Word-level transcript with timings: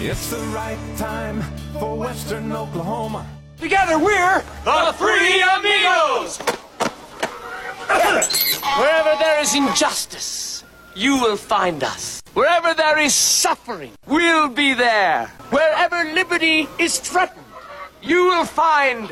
It's 0.00 0.30
the 0.30 0.38
right 0.54 0.78
time 0.96 1.42
for 1.72 1.98
Western 1.98 2.52
Oklahoma. 2.52 3.26
Together 3.58 3.98
we're 3.98 4.44
the 4.64 4.94
Three 4.96 5.42
Amigos! 5.42 6.38
Wherever 8.78 9.18
there 9.18 9.40
is 9.40 9.56
injustice, 9.56 10.62
you 10.94 11.20
will 11.20 11.36
find 11.36 11.82
us. 11.82 12.22
Wherever 12.34 12.74
there 12.74 13.00
is 13.00 13.12
suffering, 13.12 13.90
we'll 14.06 14.48
be 14.48 14.72
there. 14.72 15.26
Wherever 15.50 16.04
liberty 16.14 16.68
is 16.78 17.00
threatened, 17.00 17.44
you 18.00 18.26
will 18.26 18.44
find 18.44 19.08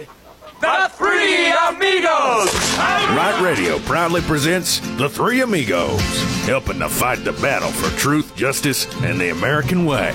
the 0.61 0.91
Three 0.93 1.49
Amigos! 1.69 2.55
Right 2.79 3.41
Radio 3.43 3.81
proudly 3.81 4.21
presents 4.21 4.79
The 4.99 5.09
Three 5.09 5.41
Amigos, 5.41 6.01
helping 6.45 6.79
to 6.79 6.89
fight 6.89 7.25
the 7.25 7.33
battle 7.33 7.71
for 7.71 7.91
truth, 7.99 8.37
justice, 8.37 8.87
and 9.03 9.21
the 9.21 9.31
American 9.31 9.85
way. 9.85 10.15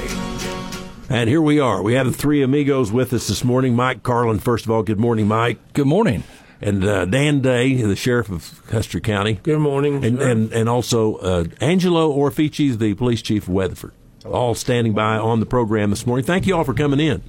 And 1.11 1.29
here 1.29 1.41
we 1.41 1.59
are. 1.59 1.83
We 1.83 1.95
have 1.95 2.05
the 2.05 2.13
three 2.13 2.41
amigos 2.41 2.89
with 2.89 3.11
us 3.11 3.27
this 3.27 3.43
morning. 3.43 3.75
Mike 3.75 4.01
Carlin, 4.01 4.39
first 4.39 4.63
of 4.63 4.71
all, 4.71 4.81
good 4.81 4.97
morning, 4.97 5.27
Mike. 5.27 5.59
Good 5.73 5.85
morning. 5.85 6.23
And 6.61 6.85
uh, 6.85 7.03
Dan 7.03 7.41
Day, 7.41 7.81
the 7.81 7.97
sheriff 7.97 8.29
of 8.29 8.65
Custer 8.67 9.01
County. 9.01 9.33
Good 9.43 9.59
morning. 9.59 10.05
And, 10.05 10.19
sir. 10.19 10.29
and, 10.29 10.53
and 10.53 10.69
also 10.69 11.15
uh, 11.17 11.43
Angelo 11.59 12.15
Orfici, 12.15 12.77
the 12.77 12.93
police 12.93 13.21
chief 13.21 13.43
of 13.43 13.49
Weatherford. 13.49 13.91
All 14.23 14.55
standing 14.55 14.93
by 14.93 15.17
on 15.17 15.41
the 15.41 15.45
program 15.45 15.89
this 15.89 16.07
morning. 16.07 16.25
Thank 16.25 16.47
you 16.47 16.55
all 16.55 16.63
for 16.63 16.73
coming 16.73 17.01
in. 17.01 17.21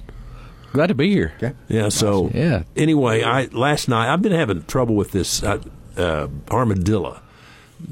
Glad 0.71 0.87
to 0.87 0.95
be 0.95 1.09
here. 1.09 1.33
Yeah. 1.67 1.89
So 1.89 2.29
Yeah. 2.33 2.63
Anyway, 2.77 3.21
I 3.21 3.47
last 3.47 3.89
night 3.89 4.13
I've 4.13 4.21
been 4.21 4.31
having 4.31 4.63
trouble 4.63 4.95
with 4.95 5.11
this 5.11 5.43
uh, 5.43 5.61
uh, 5.97 6.29
armadillo 6.49 7.19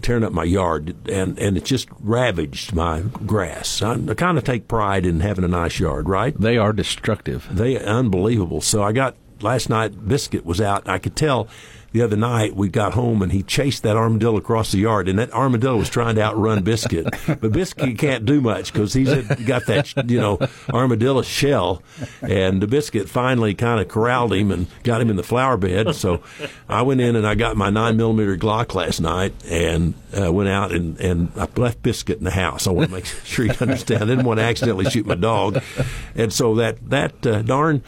tearing 0.02 0.24
up 0.24 0.34
my 0.34 0.44
yard, 0.44 0.96
and 1.10 1.38
and 1.40 1.58
it 1.58 1.66
just 1.66 1.90
ravaged 2.00 2.74
my 2.74 3.02
grass. 3.02 3.82
I, 3.82 3.94
I 3.94 4.14
kind 4.14 4.38
of 4.38 4.44
take 4.44 4.68
pride 4.68 5.06
in 5.06 5.20
having 5.20 5.44
a 5.44 5.50
nice 5.50 5.80
yard, 5.80 6.08
right? 6.08 6.40
They 6.40 6.58
are 6.58 6.74
destructive. 6.74 7.48
They 7.52 7.78
unbelievable. 7.78 8.62
So 8.62 8.84
I 8.84 8.92
got 8.92 9.16
last 9.42 9.70
night. 9.70 10.08
Biscuit 10.08 10.46
was 10.46 10.62
out. 10.62 10.88
I 10.88 11.00
could 11.00 11.16
tell 11.16 11.48
the 11.92 12.02
other 12.02 12.16
night 12.16 12.56
we 12.56 12.70
got 12.70 12.94
home 12.94 13.22
and 13.22 13.32
he 13.32 13.44
chased 13.44 13.84
that 13.84 13.98
armadillo 13.98 14.38
across 14.38 14.72
the 14.72 14.80
yard, 14.80 15.08
and 15.10 15.20
that 15.20 15.32
armadillo 15.34 15.78
was 15.78 15.90
trying 15.90 16.16
to 16.16 16.22
outrun 16.22 16.64
Biscuit. 16.64 17.08
but 17.28 17.52
Biscuit 17.52 17.98
can't 17.98 18.26
do 18.26 18.42
much 18.42 18.72
because 18.72 18.94
he's 18.94 19.14
got 19.46 19.66
that 19.68 20.10
you 20.10 20.20
know 20.20 20.40
armadillo 20.70 21.22
shell, 21.22 21.84
and 22.22 22.62
the 22.62 22.68
Biscuit 22.68 23.10
finally 23.10 23.54
kind 23.54 23.82
of 23.82 23.88
corralled 23.88 24.34
him 24.34 24.52
and 24.52 24.68
got 24.84 25.02
him 25.02 25.10
in 25.10 25.16
the 25.16 25.24
flower 25.24 25.58
bed. 25.58 25.94
So 25.96 26.22
I 26.70 26.82
went 26.82 27.02
in 27.02 27.16
and 27.16 27.28
I 27.28 27.36
got 27.36 27.58
my 27.58 27.70
nine 27.70 27.98
millimeter 27.98 28.38
Glock 28.38 28.74
last 28.74 29.02
night 29.02 29.34
and 29.50 29.94
uh, 30.18 30.32
went 30.32 30.50
out 30.50 30.72
and 30.72 31.00
and 31.00 31.32
I 31.36 31.48
left 31.58 31.82
Biscuit 31.84 32.18
in 32.18 32.24
the 32.24 32.32
house. 32.32 32.68
I 32.68 32.72
want 32.72 32.90
to 32.90 32.96
make 32.96 33.06
sure 33.26 33.46
you 33.46 33.54
understand. 33.60 34.04
I 34.04 34.06
didn't 34.06 34.26
want 34.26 34.40
to 34.40 34.44
accidentally 34.44 34.90
shoot 34.90 35.06
my 35.06 35.16
dog, 35.16 35.62
and 36.16 36.32
so 36.32 36.56
that 36.56 36.90
that 36.90 37.26
uh, 37.28 37.42
darn 37.42 37.84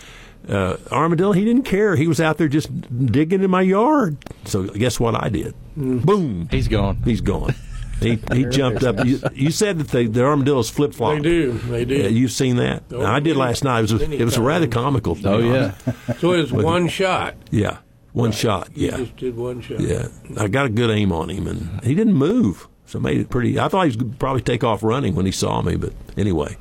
uh, 0.50 0.78
armadillo, 0.92 1.32
he 1.32 1.46
didn't 1.46 1.64
care. 1.64 1.96
He 1.96 2.08
was 2.08 2.20
out 2.20 2.38
there 2.38 2.48
just 2.48 2.70
digging 3.12 3.44
in 3.44 3.50
my 3.52 3.62
yard. 3.62 4.18
So 4.46 4.64
guess 4.68 5.00
what 5.00 5.16
I 5.22 5.30
did? 5.30 5.54
Boom. 5.76 6.48
He's 6.52 6.68
gone. 6.68 6.98
He's 7.06 7.22
gone. 7.22 7.56
He, 8.00 8.20
he 8.34 8.46
jumped 8.50 8.84
up. 8.84 9.06
You, 9.06 9.20
you 9.34 9.52
said 9.52 9.80
that 9.80 9.88
the, 9.90 10.08
the 10.08 10.24
armadillos 10.24 10.70
flip 10.70 10.94
flop. 10.94 11.16
They 11.16 11.22
do. 11.22 11.52
They 11.54 11.86
do. 11.86 11.96
Yeah, 11.96 12.08
you've 12.08 12.32
seen 12.32 12.58
that. 12.58 12.84
Oh, 12.92 13.06
I 13.06 13.20
did 13.22 13.38
last 13.38 13.64
night. 13.64 13.80
It 13.80 13.92
was 13.94 14.02
Many 14.02 14.18
it 14.18 14.26
was 14.26 14.38
rather 14.38 14.68
comical. 14.68 15.16
to 15.16 15.30
Oh 15.30 15.42
be 15.42 15.48
yeah. 15.48 15.74
honest. 16.08 16.20
so 16.22 16.32
it's 16.34 16.52
one 16.52 16.88
shot. 16.90 17.36
yeah, 17.50 17.78
one 18.12 18.32
shot. 18.34 18.76
You 18.76 18.88
Yeah, 18.90 18.98
just 18.98 19.16
did 19.18 19.38
one 19.38 19.62
shot. 19.62 19.80
yeah. 19.80 20.08
I 20.38 20.48
got 20.50 20.66
a 20.66 20.70
good 20.70 20.90
aim 20.90 21.12
on 21.14 21.30
him, 21.30 21.48
and 21.48 21.82
he 21.84 21.96
didn't 21.96 22.16
move. 22.16 22.68
So 22.86 23.00
it 23.00 23.02
made 23.04 23.20
it 23.22 23.30
pretty. 23.30 23.58
I 23.58 23.70
thought 23.70 23.88
he 23.90 23.96
was 23.98 24.10
probably 24.20 24.42
take 24.42 24.64
off 24.66 24.84
running 24.84 25.16
when 25.16 25.26
he 25.26 25.32
saw 25.32 25.62
me, 25.62 25.78
but 25.78 25.94
anyway. 26.18 26.58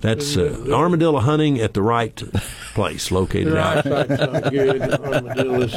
That's 0.00 0.36
uh, 0.36 0.66
armadillo 0.72 1.20
hunting 1.20 1.60
at 1.60 1.74
the 1.74 1.82
right 1.82 2.14
place, 2.74 3.10
located 3.10 3.48
Their 3.52 3.58
out. 3.58 3.86
eyesight's 3.86 4.32
not 4.32 4.50
good. 4.50 4.82
Armadillos. 5.00 5.76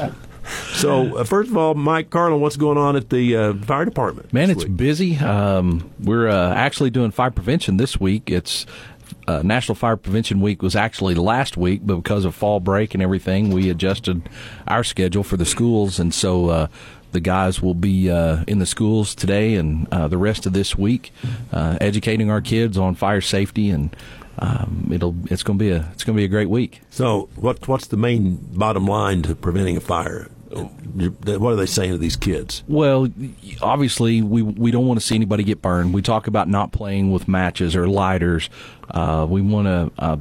So, 0.73 1.17
uh, 1.17 1.23
first 1.23 1.49
of 1.49 1.57
all, 1.57 1.73
Mike 1.73 2.09
Carlin, 2.11 2.39
what's 2.39 2.57
going 2.57 2.77
on 2.77 2.95
at 2.95 3.09
the 3.09 3.35
uh, 3.35 3.53
fire 3.55 3.85
department? 3.85 4.31
Man, 4.31 4.49
it's 4.51 4.63
week? 4.63 4.77
busy. 4.77 5.17
Um, 5.17 5.89
we're 5.99 6.27
uh, 6.27 6.53
actually 6.53 6.91
doing 6.91 7.11
fire 7.11 7.31
prevention 7.31 7.77
this 7.77 7.99
week. 7.99 8.29
It's 8.29 8.65
uh, 9.27 9.41
National 9.43 9.75
Fire 9.75 9.97
Prevention 9.97 10.41
Week 10.41 10.61
was 10.61 10.75
actually 10.75 11.15
last 11.15 11.57
week, 11.57 11.81
but 11.83 11.95
because 11.95 12.25
of 12.25 12.35
fall 12.35 12.59
break 12.59 12.93
and 12.93 13.01
everything, 13.01 13.49
we 13.49 13.69
adjusted 13.69 14.29
our 14.67 14.83
schedule 14.83 15.23
for 15.23 15.37
the 15.37 15.45
schools, 15.45 15.99
and 15.99 16.13
so 16.13 16.49
uh, 16.49 16.67
the 17.15 17.21
guys 17.21 17.61
will 17.61 17.73
be 17.73 18.11
uh, 18.11 18.43
in 18.45 18.59
the 18.59 18.65
schools 18.65 19.15
today 19.15 19.55
and 19.55 19.87
uh, 19.91 20.07
the 20.09 20.17
rest 20.17 20.45
of 20.45 20.51
this 20.51 20.77
week, 20.77 21.13
uh, 21.53 21.77
educating 21.79 22.29
our 22.29 22.41
kids 22.41 22.77
on 22.77 22.93
fire 22.93 23.21
safety, 23.21 23.69
and 23.69 23.95
um, 24.37 24.89
it'll 24.91 25.15
it's 25.31 25.43
going 25.43 25.57
to 25.57 25.63
be 25.63 25.71
a 25.71 25.89
it's 25.93 26.03
going 26.03 26.15
to 26.15 26.19
be 26.19 26.25
a 26.25 26.27
great 26.27 26.49
week. 26.49 26.81
So, 26.89 27.29
what 27.37 27.67
what's 27.69 27.87
the 27.87 27.95
main 27.95 28.35
bottom 28.51 28.85
line 28.85 29.21
to 29.23 29.33
preventing 29.33 29.77
a 29.77 29.79
fire? 29.79 30.29
What 30.49 31.53
are 31.53 31.55
they 31.55 31.65
saying 31.65 31.91
to 31.91 31.97
these 31.97 32.17
kids? 32.17 32.63
Well, 32.67 33.07
obviously, 33.61 34.21
we 34.21 34.41
we 34.41 34.71
don't 34.71 34.85
want 34.85 34.99
to 34.99 35.05
see 35.05 35.15
anybody 35.15 35.43
get 35.43 35.61
burned. 35.61 35.93
We 35.93 36.01
talk 36.01 36.27
about 36.27 36.49
not 36.49 36.73
playing 36.73 37.13
with 37.13 37.29
matches 37.29 37.77
or 37.77 37.87
lighters. 37.87 38.49
Uh, 38.91 39.25
we 39.27 39.41
want 39.41 39.67
to. 39.67 39.91
Uh, 39.97 40.17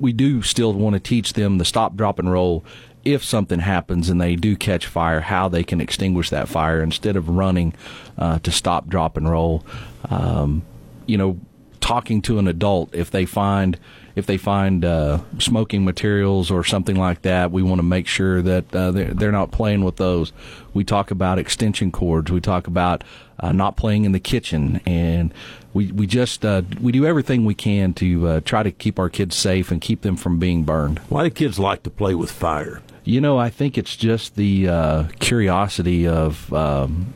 we 0.00 0.12
do 0.12 0.42
still 0.42 0.72
want 0.72 0.94
to 0.94 1.00
teach 1.00 1.34
them 1.34 1.58
the 1.58 1.64
stop, 1.64 1.94
drop, 1.94 2.18
and 2.18 2.30
roll. 2.30 2.64
If 3.04 3.24
something 3.24 3.60
happens 3.60 4.08
and 4.08 4.20
they 4.20 4.36
do 4.36 4.56
catch 4.56 4.86
fire, 4.86 5.20
how 5.20 5.48
they 5.48 5.64
can 5.64 5.80
extinguish 5.80 6.30
that 6.30 6.48
fire 6.48 6.82
instead 6.82 7.16
of 7.16 7.28
running 7.28 7.74
uh, 8.16 8.38
to 8.40 8.50
stop, 8.50 8.88
drop, 8.88 9.16
and 9.16 9.28
roll. 9.28 9.64
Um, 10.08 10.62
you 11.06 11.18
know, 11.18 11.38
talking 11.80 12.22
to 12.22 12.38
an 12.38 12.48
adult 12.48 12.94
if 12.94 13.10
they 13.10 13.26
find 13.26 13.78
if 14.14 14.26
they 14.26 14.36
find 14.36 14.84
uh, 14.84 15.20
smoking 15.38 15.84
materials 15.84 16.50
or 16.50 16.64
something 16.64 16.96
like 16.96 17.22
that, 17.22 17.50
we 17.50 17.62
want 17.62 17.78
to 17.78 17.82
make 17.82 18.06
sure 18.06 18.42
that 18.42 18.74
uh, 18.74 18.90
they're, 18.90 19.14
they're 19.14 19.32
not 19.32 19.50
playing 19.50 19.84
with 19.84 19.96
those. 19.96 20.32
We 20.74 20.84
talk 20.84 21.10
about 21.10 21.38
extension 21.38 21.90
cords. 21.90 22.30
We 22.30 22.40
talk 22.40 22.66
about 22.66 23.04
uh, 23.40 23.52
not 23.52 23.76
playing 23.76 24.04
in 24.04 24.12
the 24.12 24.20
kitchen, 24.20 24.80
and 24.84 25.32
we 25.72 25.90
we 25.92 26.06
just 26.06 26.44
uh, 26.44 26.62
we 26.80 26.92
do 26.92 27.06
everything 27.06 27.44
we 27.44 27.54
can 27.54 27.94
to 27.94 28.28
uh, 28.28 28.40
try 28.40 28.62
to 28.62 28.70
keep 28.70 28.98
our 28.98 29.08
kids 29.08 29.34
safe 29.34 29.70
and 29.70 29.80
keep 29.80 30.02
them 30.02 30.16
from 30.16 30.38
being 30.38 30.62
burned. 30.64 30.98
Why 31.08 31.24
do 31.24 31.30
kids 31.30 31.58
like 31.58 31.82
to 31.84 31.90
play 31.90 32.14
with 32.14 32.30
fire? 32.30 32.82
You 33.04 33.20
know, 33.20 33.36
I 33.36 33.50
think 33.50 33.76
it's 33.76 33.96
just 33.96 34.36
the 34.36 34.68
uh, 34.68 35.04
curiosity 35.18 36.06
of 36.06 36.52
um, 36.52 37.14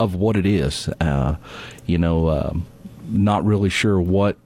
of 0.00 0.14
what 0.14 0.36
it 0.36 0.46
is. 0.46 0.88
Uh, 1.00 1.36
you 1.86 1.98
know, 1.98 2.28
um, 2.28 2.66
not 3.08 3.44
really 3.44 3.68
sure 3.68 4.00
what 4.00 4.36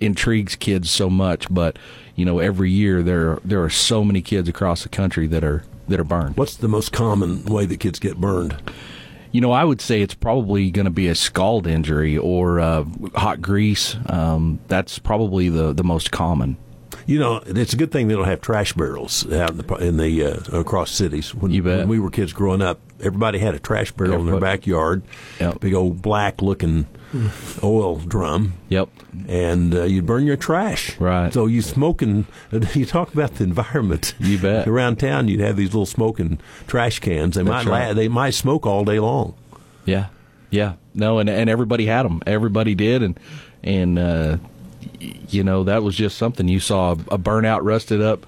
intrigues 0.00 0.54
kids 0.54 0.90
so 0.90 1.10
much, 1.10 1.52
but 1.52 1.78
you 2.14 2.24
know, 2.24 2.38
every 2.38 2.70
year 2.70 3.02
there 3.02 3.40
there 3.44 3.62
are 3.62 3.70
so 3.70 4.04
many 4.04 4.20
kids 4.20 4.48
across 4.48 4.84
the 4.84 4.88
country 4.88 5.26
that 5.26 5.42
are 5.42 5.64
that 5.88 5.98
are 5.98 6.04
burned. 6.04 6.36
What's 6.36 6.56
the 6.56 6.68
most 6.68 6.92
common 6.92 7.44
way 7.44 7.66
that 7.66 7.80
kids 7.80 7.98
get 7.98 8.18
burned? 8.18 8.56
You 9.32 9.40
know, 9.40 9.52
I 9.52 9.64
would 9.64 9.80
say 9.80 10.00
it's 10.00 10.14
probably 10.14 10.70
going 10.70 10.86
to 10.86 10.90
be 10.90 11.08
a 11.08 11.14
scald 11.14 11.66
injury 11.66 12.16
or 12.16 12.60
uh, 12.60 12.84
hot 13.14 13.42
grease. 13.42 13.96
Um, 14.06 14.60
that's 14.68 14.98
probably 14.98 15.48
the 15.48 15.72
the 15.72 15.84
most 15.84 16.12
common. 16.12 16.56
You 17.08 17.18
know, 17.18 17.42
it's 17.46 17.72
a 17.72 17.76
good 17.76 17.90
thing 17.90 18.06
they 18.08 18.14
don't 18.14 18.26
have 18.26 18.40
trash 18.42 18.74
barrels 18.74 19.24
out 19.32 19.50
in 19.50 19.56
the 19.56 19.74
in 19.76 19.96
the 19.96 20.24
uh, 20.24 20.60
across 20.60 20.90
cities. 20.90 21.34
When, 21.34 21.50
You 21.50 21.62
bet. 21.62 21.78
when 21.78 21.88
we 21.88 21.98
were 21.98 22.10
kids 22.10 22.32
growing 22.34 22.60
up, 22.62 22.80
everybody 23.00 23.38
had 23.38 23.54
a 23.54 23.58
trash 23.58 23.90
barrel 23.92 24.20
in 24.20 24.26
their 24.26 24.38
backyard, 24.38 25.02
Yep. 25.40 25.60
big 25.60 25.72
old 25.74 26.02
black 26.02 26.42
looking 26.42 26.86
oil 27.64 27.96
drum. 27.96 28.52
Yep. 28.68 28.90
and 29.26 29.74
uh, 29.74 29.84
you'd 29.84 30.04
burn 30.04 30.26
your 30.26 30.36
trash. 30.36 31.00
Right. 31.00 31.32
So 31.32 31.46
you 31.46 31.62
smoking. 31.62 32.26
You 32.74 32.84
talk 32.84 33.14
about 33.14 33.36
the 33.36 33.44
environment. 33.44 34.14
You 34.20 34.38
bet. 34.38 34.68
Around 34.74 34.96
town, 35.00 35.28
you'd 35.28 35.40
have 35.40 35.56
these 35.56 35.68
little 35.68 35.86
smoking 35.86 36.38
trash 36.66 36.98
cans. 37.00 37.36
They 37.36 37.42
That's 37.42 37.64
might 37.64 37.70
right. 37.70 37.88
la- 37.88 37.94
they 37.94 38.08
might 38.08 38.34
smoke 38.34 38.66
all 38.66 38.84
day 38.84 39.00
long. 39.00 39.34
Yeah, 39.86 40.08
yeah. 40.50 40.74
No, 40.94 41.20
and 41.20 41.30
and 41.30 41.48
everybody 41.48 41.86
had 41.86 42.02
them. 42.04 42.20
Everybody 42.26 42.74
did, 42.74 43.02
and 43.02 43.18
and 43.64 43.98
uh, 43.98 44.36
you 45.00 45.42
know 45.44 45.64
that 45.64 45.82
was 45.82 45.96
just 45.96 46.18
something 46.18 46.48
you 46.48 46.60
saw 46.60 46.92
a, 46.92 46.96
burnout, 47.18 47.60
rusted 47.62 48.00
up 48.02 48.26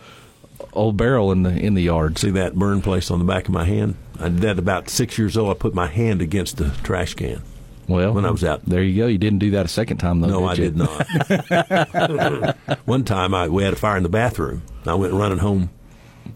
old 0.72 0.96
barrel 0.96 1.32
in 1.32 1.42
the 1.42 1.50
in 1.50 1.74
the 1.74 1.82
yard. 1.82 2.18
See 2.18 2.30
that 2.30 2.54
burn 2.54 2.82
place 2.82 3.10
on 3.10 3.18
the 3.18 3.24
back 3.24 3.48
of 3.48 3.54
my 3.54 3.64
hand? 3.64 3.96
I 4.18 4.28
did 4.28 4.38
that 4.42 4.58
about 4.58 4.88
six 4.90 5.18
years 5.18 5.36
old. 5.36 5.50
I 5.50 5.54
put 5.58 5.74
my 5.74 5.86
hand 5.86 6.20
against 6.22 6.58
the 6.58 6.70
trash 6.82 7.14
can. 7.14 7.42
Well, 7.88 8.12
When 8.12 8.24
I 8.24 8.30
was 8.30 8.44
out. 8.44 8.64
there 8.66 8.82
you 8.84 9.02
go. 9.02 9.08
You 9.08 9.18
didn't 9.18 9.40
do 9.40 9.50
that 9.52 9.66
a 9.66 9.68
second 9.68 9.96
time 9.98 10.20
though. 10.20 10.28
No, 10.28 10.44
I 10.46 10.54
did, 10.54 10.76
did 10.76 11.48
not. 11.48 12.56
One 12.84 13.04
time, 13.04 13.34
I 13.34 13.48
we 13.48 13.64
had 13.64 13.72
a 13.72 13.76
fire 13.76 13.96
in 13.96 14.02
the 14.04 14.08
bathroom. 14.08 14.62
I 14.86 14.94
went 14.94 15.12
running 15.12 15.38
home. 15.38 15.70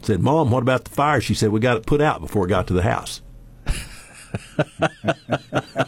Said, 0.02 0.20
"Mom, 0.20 0.50
what 0.50 0.62
about 0.62 0.84
the 0.84 0.90
fire?" 0.90 1.20
She 1.20 1.34
said, 1.34 1.50
"We 1.50 1.60
got 1.60 1.76
it 1.76 1.86
put 1.86 2.00
out 2.00 2.20
before 2.20 2.46
it 2.46 2.48
got 2.48 2.66
to 2.68 2.72
the 2.72 2.82
house." 2.82 3.20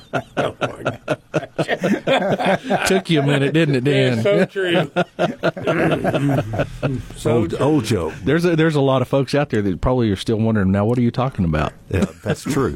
Took 2.86 3.10
you 3.10 3.20
a 3.20 3.26
minute, 3.26 3.52
didn't 3.52 3.76
it, 3.76 3.84
Dan? 3.84 4.22
so 4.22 4.44
true. 4.46 4.90
so 7.16 7.32
Old, 7.36 7.50
true. 7.50 7.58
old 7.58 7.84
joke. 7.84 8.14
There's 8.24 8.44
a, 8.44 8.56
there's 8.56 8.74
a 8.74 8.80
lot 8.80 9.02
of 9.02 9.08
folks 9.08 9.34
out 9.34 9.50
there 9.50 9.62
that 9.62 9.80
probably 9.80 10.10
are 10.10 10.16
still 10.16 10.38
wondering 10.38 10.70
now. 10.72 10.84
What 10.84 10.98
are 10.98 11.02
you 11.02 11.10
talking 11.10 11.44
about? 11.44 11.72
Yeah, 11.90 12.06
that's 12.22 12.42
true. 12.42 12.74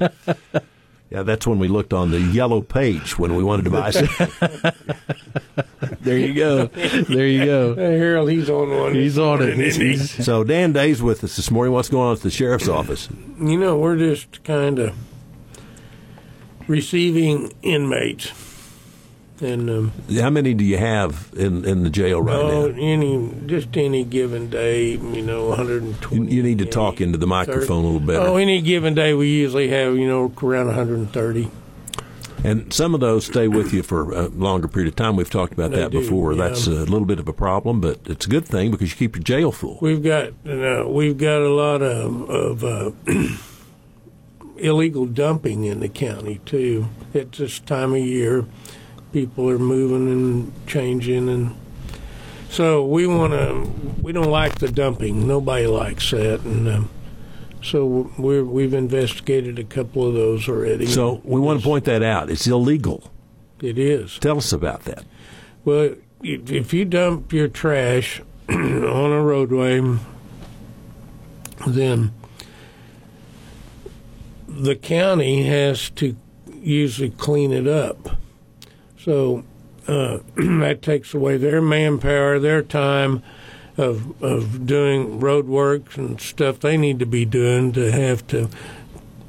yeah, 1.11 1.23
that's 1.23 1.47
when 1.47 1.59
we 1.59 1.69
looked 1.69 1.93
on 1.93 2.11
the 2.11 2.21
yellow 2.21 2.61
page 2.61 3.19
when 3.19 3.35
we 3.37 3.43
wanted 3.43 3.65
to 3.65 3.71
buy 3.71 3.91
something. 3.91 4.73
there 6.01 6.19
you 6.19 6.35
go. 6.35 6.67
There 6.67 7.27
you 7.27 7.45
go. 7.45 7.75
Hey, 7.75 7.99
Harold, 7.99 8.31
he's 8.31 8.49
on 8.51 8.71
one. 8.71 8.95
He's 8.95 9.19
on 9.19 9.43
it. 9.43 9.59
Isn't? 9.59 9.85
He's- 9.85 10.25
So 10.25 10.45
Dan 10.45 10.73
Day's 10.73 11.03
with 11.03 11.25
us 11.25 11.37
this 11.37 11.51
morning. 11.51 11.73
What's 11.73 11.89
going 11.89 12.09
on 12.09 12.17
at 12.17 12.23
the 12.23 12.31
sheriff's 12.31 12.69
office? 12.69 13.09
You 13.39 13.59
know, 13.59 13.77
we're 13.79 13.97
just 13.99 14.43
kind 14.45 14.79
of 14.79 14.95
receiving 16.69 17.53
inmates. 17.63 18.33
And 19.43 19.71
um, 19.71 19.93
How 20.19 20.31
many 20.31 20.53
do 20.55 20.65
you 20.65 20.77
have 20.77 21.31
in, 21.35 21.65
in 21.65 21.83
the 21.83 21.91
jail 21.91 22.21
right 22.21 22.37
oh, 22.37 22.69
now? 22.69 22.79
any 22.79 23.33
just 23.47 23.77
any 23.77 24.05
given 24.05 24.51
day, 24.51 24.91
you 24.93 25.23
know, 25.23 25.49
120. 25.49 26.17
You, 26.17 26.25
you 26.25 26.43
need 26.43 26.59
to 26.59 26.67
talk 26.67 27.01
into 27.01 27.17
the 27.17 27.27
microphone 27.27 27.85
a 27.85 27.87
little 27.87 28.01
better. 28.01 28.21
Oh, 28.21 28.37
any 28.37 28.61
given 28.61 28.95
day, 28.95 29.15
we 29.15 29.29
usually 29.29 29.69
have 29.69 29.97
you 29.97 30.07
know 30.07 30.33
around 30.43 30.67
130. 30.67 31.51
And 32.43 32.73
some 32.73 32.95
of 32.95 33.01
those 33.01 33.27
stay 33.27 33.49
with 33.49 33.73
you 33.75 33.83
for 33.83 34.13
a 34.13 34.29
longer 34.29 34.67
period 34.67 34.89
of 34.89 34.97
time. 34.97 35.17
We've 35.17 35.29
talked 35.29 35.53
about 35.53 35.73
They 35.73 35.79
that 35.79 35.91
do, 35.91 36.01
before. 36.01 36.33
yeah. 36.33 36.49
That's 36.49 36.67
a 36.67 36.71
little 36.71 37.05
bit 37.05 37.19
of 37.19 37.29
a 37.29 37.35
problem, 37.35 37.81
but 37.81 38.01
it's 38.07 38.27
a 38.27 38.31
good 38.31 38.47
thing 38.47 38.71
because 38.71 38.91
you 38.91 38.97
keep 38.97 39.17
your 39.17 39.23
jail 39.23 39.53
full. 39.53 39.79
We've 39.83 40.03
got 40.03 40.29
uh, 40.47 40.85
we've 40.89 41.19
got 41.19 41.43
a 41.43 41.51
lot 41.51 41.83
of 41.83 42.31
of 42.31 42.65
uh, 42.65 42.91
illegal 44.57 45.07
dumping 45.07 45.65
in 45.65 45.81
the 45.81 45.89
county 45.89 46.41
too. 46.47 46.89
At 47.15 47.33
this 47.33 47.59
time 47.59 47.93
of 47.93 48.01
year, 48.01 48.47
people 49.13 49.49
are 49.49 49.59
moving 49.59 50.11
and 50.11 50.67
changing, 50.67 51.29
and 51.29 51.57
so 52.49 52.85
we 52.85 53.07
want 53.07 53.33
to. 53.33 53.71
We 54.03 54.13
don't 54.13 54.31
like 54.31 54.59
the 54.59 54.71
dumping. 54.71 55.27
Nobody 55.27 55.67
likes 55.67 56.11
that, 56.11 56.41
and 56.45 56.69
um, 56.69 56.91
so 57.63 58.11
we're, 58.19 58.45
we've 58.45 58.75
investigated 58.75 59.59
a 59.59 59.65
couple 59.65 60.07
of 60.07 60.15
those 60.15 60.49
already. 60.49 60.87
So 60.87 61.21
we 61.25 61.41
want 61.41 61.61
to 61.61 61.67
point 61.67 61.85
that 61.85 62.03
out. 62.03 62.31
It's 62.31 62.47
illegal. 62.47 63.11
it 63.61 63.79
is. 63.79 64.19
Tell 64.19 64.39
us 64.39 64.53
about 64.53 64.85
that. 64.85 65.05
Well, 65.65 65.95
if 66.23 66.73
you 66.73 66.85
dump 66.85 67.33
your 67.33 67.49
trash 67.49 68.23
on 68.49 69.13
a 69.13 69.23
roadway, 69.23 69.99
then 71.67 72.13
the 74.49 74.77
county 74.77 75.45
has 75.45 75.91
to 75.91 76.17
usually 76.55 77.11
clean 77.11 77.53
it 77.53 77.67
up. 77.67 78.17
So 79.05 79.45
uh, 79.87 80.19
that 80.37 80.81
takes 80.83 81.15
away 81.15 81.37
their 81.37 81.61
manpower, 81.61 82.39
their 82.39 82.63
time 82.63 83.23
of 83.77 84.21
of 84.23 84.67
doing 84.67 85.21
road 85.21 85.47
works 85.47 85.97
and 85.97 86.21
stuff 86.21 86.61
they 86.61 86.77
need 86.77 86.99
to 86.99 87.07
be 87.07 87.25
doing 87.25 87.73
to 87.73 87.91
have 87.91 88.27
to 88.29 88.49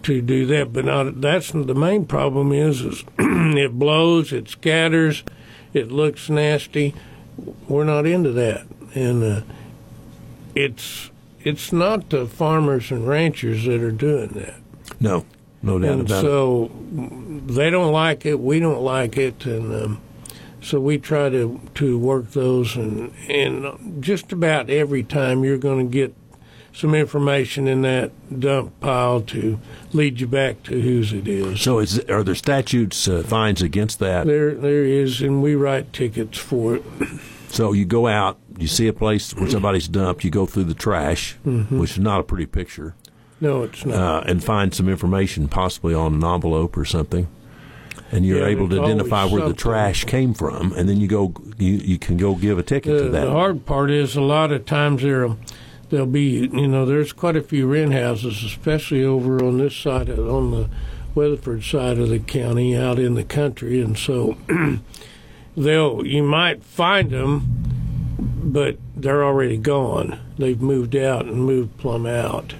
to 0.04 0.22
do 0.22 0.46
that. 0.48 0.74
But 0.74 0.86
not 0.86 1.22
that's 1.22 1.52
the 1.52 1.76
main 1.76 2.06
problem 2.06 2.52
is, 2.52 2.82
is 2.82 3.04
it 3.20 3.78
blows, 3.78 4.34
it 4.34 4.50
scatters, 4.50 5.24
it 5.74 5.92
looks 5.92 6.30
nasty. 6.30 6.94
We're 7.68 7.86
not 7.86 8.06
into 8.06 8.32
that, 8.34 8.66
and 8.94 9.24
uh, 9.24 9.42
it's 10.54 11.12
it's 11.44 11.72
not 11.72 12.10
the 12.10 12.28
farmers 12.28 12.92
and 12.92 13.08
ranchers 13.08 13.66
that 13.66 13.82
are 13.82 13.92
doing 13.92 14.30
that. 14.30 14.56
No, 15.00 15.26
no 15.64 15.80
doubt 15.80 15.92
And 15.92 16.02
about 16.02 16.20
it. 16.20 16.22
so 16.28 16.72
they 17.48 17.70
don't 17.70 17.92
like 17.92 18.26
it, 18.26 18.40
we 18.40 18.60
don't 18.60 18.82
like 18.82 19.18
it, 19.18 19.46
and 19.46 19.74
um, 19.74 20.02
so 20.62 20.80
we 20.80 20.98
try 20.98 21.30
to 21.30 21.60
to 21.76 21.98
work 21.98 22.32
those, 22.32 22.76
and 22.76 23.12
and 23.30 24.02
just 24.04 24.32
about 24.32 24.70
every 24.70 25.04
time 25.04 25.44
you're 25.44 25.58
going 25.58 25.88
to 25.88 25.92
get 25.92 26.14
some 26.74 26.96
information 26.96 27.68
in 27.68 27.82
that 27.82 28.12
dump 28.40 28.72
pile 28.80 29.20
to 29.20 29.60
lead 29.92 30.22
you 30.22 30.28
back 30.28 30.64
to 30.64 30.80
whose 30.80 31.12
it 31.12 31.28
is. 31.28 31.60
So 31.60 31.80
is, 31.80 32.00
are 32.08 32.24
there 32.24 32.34
statutes, 32.36 33.10
uh, 33.10 33.24
fines 33.24 33.62
against 33.62 34.00
that? 34.00 34.26
There 34.26 34.54
there 34.56 34.86
is, 34.86 35.22
and 35.22 35.42
we 35.44 35.56
write 35.56 35.92
tickets 35.94 36.38
for 36.38 36.76
it. 36.76 36.84
So 37.50 37.74
you 37.74 37.84
go 37.84 38.08
out, 38.08 38.38
you 38.58 38.68
see 38.68 38.88
a 38.88 38.94
place 38.94 39.36
where 39.36 39.50
somebody's 39.50 39.90
dumped, 39.90 40.24
you 40.24 40.30
go 40.32 40.46
through 40.46 40.64
the 40.66 40.74
trash, 40.74 41.36
Mm-hmm. 41.46 41.78
which 41.80 41.92
is 41.92 42.00
not 42.00 42.22
a 42.22 42.24
pretty 42.24 42.46
picture, 42.46 42.96
No, 43.42 43.64
it's 43.64 43.84
not. 43.86 43.96
uh, 43.98 44.24
and 44.28 44.44
find 44.44 44.74
some 44.74 44.88
information, 44.88 45.48
possibly 45.48 45.94
on 45.94 46.14
an 46.14 46.24
envelope 46.24 46.78
or 46.78 46.86
something. 46.86 47.28
And 48.12 48.26
you're 48.26 48.40
Yeah, 48.40 48.48
able 48.48 48.70
to 48.70 48.82
identify 48.82 49.26
where 49.26 49.48
the 49.48 49.54
trash 49.54 50.04
came 50.06 50.34
from, 50.34 50.74
and 50.74 50.88
then 50.88 51.00
you 51.00 51.08
go, 51.08 51.34
you, 51.58 51.74
you 51.74 51.98
can 51.98 52.18
go 52.18 52.36
give 52.36 52.60
a 52.60 52.64
ticket 52.64 52.98
the, 52.98 53.04
to 53.06 53.10
that. 53.10 53.26
the 53.26 53.32
hard 53.32 53.66
part 53.66 53.90
is 53.90 54.16
a 54.16 54.22
lot 54.22 54.52
of 54.52 54.66
times 54.66 55.02
there 55.02 55.36
there'll 55.90 56.06
be 56.06 56.48
you 56.54 56.68
know 56.68 56.86
there's 56.86 57.12
quite 57.14 57.36
a 57.36 57.42
few 57.42 57.68
rent 57.68 57.94
houses 57.94 58.44
especially 58.46 59.04
over 59.04 59.44
on 59.44 59.58
this 59.58 59.76
side 59.76 60.08
of, 60.08 60.20
on 60.20 60.52
the 60.52 60.70
Weatherford 61.16 61.64
side 61.66 61.98
of 62.00 62.08
the 62.10 62.20
county 62.20 62.76
out 62.78 62.98
in 63.00 63.16
the 63.16 63.26
country 63.26 63.82
and 63.82 63.98
so 63.98 64.38
they'll 65.58 66.06
you 66.06 66.24
might 66.24 66.64
find 66.64 67.12
them 67.12 67.42
but 68.44 68.78
they're 68.96 69.24
already 69.24 69.58
gone 69.58 70.18
they've 70.38 70.62
moved 70.62 70.96
out 70.96 71.26
and 71.26 71.44
moved 71.46 71.78
plumb 71.78 72.06
out 72.06 72.54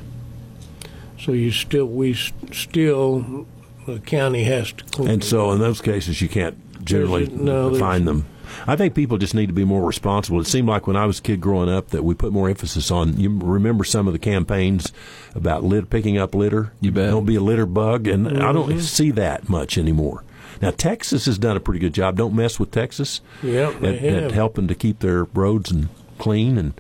so 1.24 1.32
you 1.34 1.52
still 1.52 1.86
we 1.86 2.14
still 2.14 3.46
the 3.86 4.00
county 4.00 4.44
has 4.44 4.72
to 4.74 4.84
clean 4.86 5.10
And 5.10 5.24
so 5.24 5.52
in 5.52 5.60
those 5.60 5.82
cases, 5.82 6.22
you 6.22 6.30
can't 6.30 6.58
generally 6.86 7.26
a- 7.26 7.30
no, 7.30 7.74
find 7.76 8.08
them. 8.08 8.26
I 8.68 8.76
think 8.76 8.94
people 8.96 9.18
just 9.18 9.34
need 9.34 9.48
to 9.48 9.54
be 9.54 9.64
more 9.64 9.86
responsible. 9.86 10.40
It 10.42 10.46
seemed 10.48 10.68
like 10.68 10.86
when 10.86 10.98
I 10.98 11.06
was 11.06 11.20
a 11.20 11.22
kid 11.22 11.40
growing 11.40 11.70
up 11.70 11.88
that 11.90 12.04
we 12.04 12.14
put 12.14 12.34
more 12.34 12.50
emphasis 12.50 12.92
on. 12.92 13.18
You 13.18 13.40
remember 13.42 13.86
some 13.86 14.08
of 14.08 14.14
the 14.14 14.20
campaigns 14.20 14.92
about 15.34 15.64
lit, 15.64 15.90
picking 15.90 16.18
up 16.18 16.36
litter. 16.36 16.74
You 16.82 16.92
bet. 16.92 17.12
Don't 17.12 17.26
be 17.26 17.36
a 17.38 17.42
litter 17.42 17.66
bug, 17.66 18.08
and 18.08 18.28
I 18.28 18.32
Mm-hmm. 18.32 18.54
don't 18.54 18.80
see 18.82 19.10
that 19.12 19.48
much 19.48 19.78
anymore. 19.78 20.24
Now 20.62 20.72
Texas 20.72 21.26
has 21.26 21.38
done 21.38 21.56
a 21.56 21.62
pretty 21.62 21.80
good 21.80 21.94
job. 21.94 22.18
Don't 22.18 22.36
mess 22.36 22.60
with 22.60 22.72
Texas. 22.72 23.22
Yeah, 23.42 23.72
they 23.80 23.98
at, 23.98 24.04
at 24.04 24.24
have. 24.24 24.32
helping 24.34 24.68
to 24.68 24.76
keep 24.76 25.00
their 25.00 25.24
roads 25.24 25.72
and 25.72 25.88
clean. 26.20 26.58
And 26.58 26.74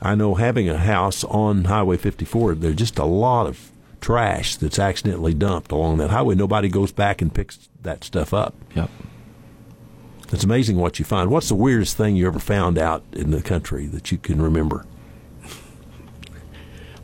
I 0.00 0.14
know 0.14 0.36
having 0.36 0.68
a 0.68 0.78
house 0.78 1.24
on 1.24 1.64
Highway 1.64 1.96
54, 1.96 2.54
there's 2.54 2.76
just 2.76 2.98
a 3.00 3.04
lot 3.04 3.46
of 3.48 3.69
trash 4.00 4.56
that's 4.56 4.78
accidentally 4.78 5.34
dumped 5.34 5.72
along 5.72 5.98
that 5.98 6.10
highway. 6.10 6.34
Nobody 6.34 6.68
goes 6.68 6.92
back 6.92 7.20
and 7.22 7.32
picks 7.32 7.68
that 7.82 8.04
stuff 8.04 8.34
up. 8.34 8.54
Yep. 8.74 8.90
It's 10.32 10.44
amazing 10.44 10.76
what 10.76 10.98
you 10.98 11.04
find. 11.04 11.30
What's 11.30 11.48
the 11.48 11.56
weirdest 11.56 11.96
thing 11.96 12.16
you 12.16 12.26
ever 12.26 12.38
found 12.38 12.78
out 12.78 13.04
in 13.12 13.30
the 13.30 13.42
country 13.42 13.86
that 13.86 14.12
you 14.12 14.18
can 14.18 14.40
remember? 14.40 14.86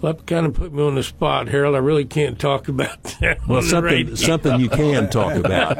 Well, 0.01 0.13
that 0.13 0.27
kind 0.27 0.47
of 0.47 0.55
put 0.55 0.73
me 0.73 0.83
on 0.83 0.95
the 0.95 1.03
spot, 1.03 1.49
Harold. 1.49 1.75
I 1.75 1.79
really 1.79 2.05
can't 2.05 2.39
talk 2.39 2.69
about 2.69 3.03
that. 3.21 3.39
Well, 3.49 3.63
something 3.63 4.15
something 4.15 4.61
you 4.61 4.69
can 4.69 5.09
talk 5.09 5.35
about. 5.35 5.79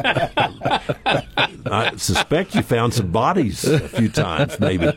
I 1.71 1.95
suspect 1.97 2.55
you 2.55 2.63
found 2.63 2.95
some 2.95 3.13
bodies 3.13 3.65
a 3.65 3.89
few 3.89 4.09
times, 4.09 4.59
maybe. 4.59 4.91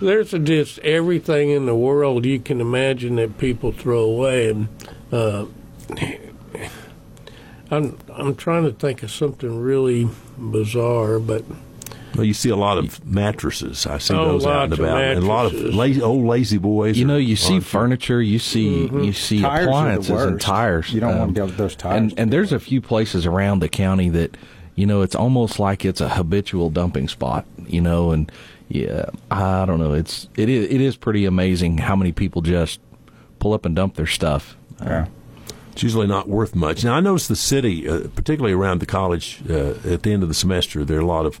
There's 0.00 0.30
just 0.30 0.78
everything 0.80 1.50
in 1.50 1.66
the 1.66 1.74
world 1.74 2.24
you 2.24 2.38
can 2.40 2.60
imagine 2.60 3.16
that 3.16 3.38
people 3.38 3.72
throw 3.72 4.00
away, 4.02 4.50
and 4.50 4.68
uh, 5.10 5.46
I'm 7.70 7.96
I'm 8.12 8.34
trying 8.34 8.64
to 8.64 8.72
think 8.72 9.02
of 9.02 9.10
something 9.10 9.60
really 9.60 10.08
bizarre, 10.36 11.18
but 11.18 11.44
Well, 12.14 12.24
you 12.24 12.34
see 12.34 12.50
a 12.50 12.56
lot 12.56 12.76
of 12.78 13.04
mattresses. 13.06 13.86
I 13.86 13.98
see 13.98 14.14
Oh, 14.14 14.32
those 14.32 14.44
out 14.46 14.64
and 14.64 14.70
lots 14.70 14.80
of 14.80 14.80
about, 14.80 15.02
and 15.02 15.22
a 15.24 15.26
lot 15.26 15.46
of 15.46 15.52
lazy, 15.54 16.02
old 16.02 16.26
lazy 16.26 16.58
boys. 16.58 16.98
You 16.98 17.06
know, 17.06 17.16
you 17.16 17.36
see 17.36 17.60
furniture, 17.60 18.20
you 18.20 18.38
see 18.38 18.88
you 18.88 19.12
see 19.12 19.40
Tires 19.40 19.66
appliances 19.66 20.22
and 20.22 20.40
tires. 20.40 20.88
Um, 20.90 20.94
You 20.94 21.00
don't 21.00 21.18
want 21.18 21.34
to 21.34 21.46
get 21.46 21.56
those 21.56 21.74
tires 21.76 21.96
And, 22.12 22.18
and 22.18 22.32
there's 22.32 22.52
a 22.52 22.60
few 22.60 22.80
places 22.82 23.24
around 23.24 23.60
the 23.60 23.68
county 23.70 24.10
that, 24.10 24.36
you 24.74 24.84
know, 24.86 25.00
it's 25.00 25.14
almost 25.14 25.58
like 25.58 25.84
it's 25.86 26.00
a 26.02 26.10
habitual 26.10 26.68
dumping 26.68 27.08
spot. 27.08 27.46
You 27.66 27.80
know, 27.80 28.10
and 28.10 28.30
yeah, 28.72 29.04
I 29.30 29.66
don't 29.66 29.78
know. 29.78 29.92
It's 29.92 30.28
it 30.34 30.48
is 30.48 30.70
it 30.70 30.80
is 30.80 30.96
pretty 30.96 31.26
amazing 31.26 31.76
how 31.76 31.94
many 31.94 32.10
people 32.10 32.40
just 32.40 32.80
pull 33.38 33.52
up 33.52 33.66
and 33.66 33.76
dump 33.76 33.96
their 33.96 34.06
stuff. 34.06 34.56
Yeah. 34.80 35.08
It's 35.72 35.82
usually 35.82 36.06
not 36.06 36.28
worth 36.28 36.54
much. 36.54 36.84
Now, 36.84 36.94
I 36.94 37.00
notice 37.00 37.28
the 37.28 37.36
city, 37.36 37.88
uh, 37.88 38.08
particularly 38.14 38.54
around 38.54 38.80
the 38.80 38.86
college, 38.86 39.42
uh, 39.48 39.74
at 39.84 40.02
the 40.02 40.12
end 40.12 40.22
of 40.22 40.28
the 40.28 40.34
semester, 40.34 40.84
there 40.84 40.98
are 40.98 41.02
a 41.02 41.06
lot 41.06 41.24
of 41.24 41.40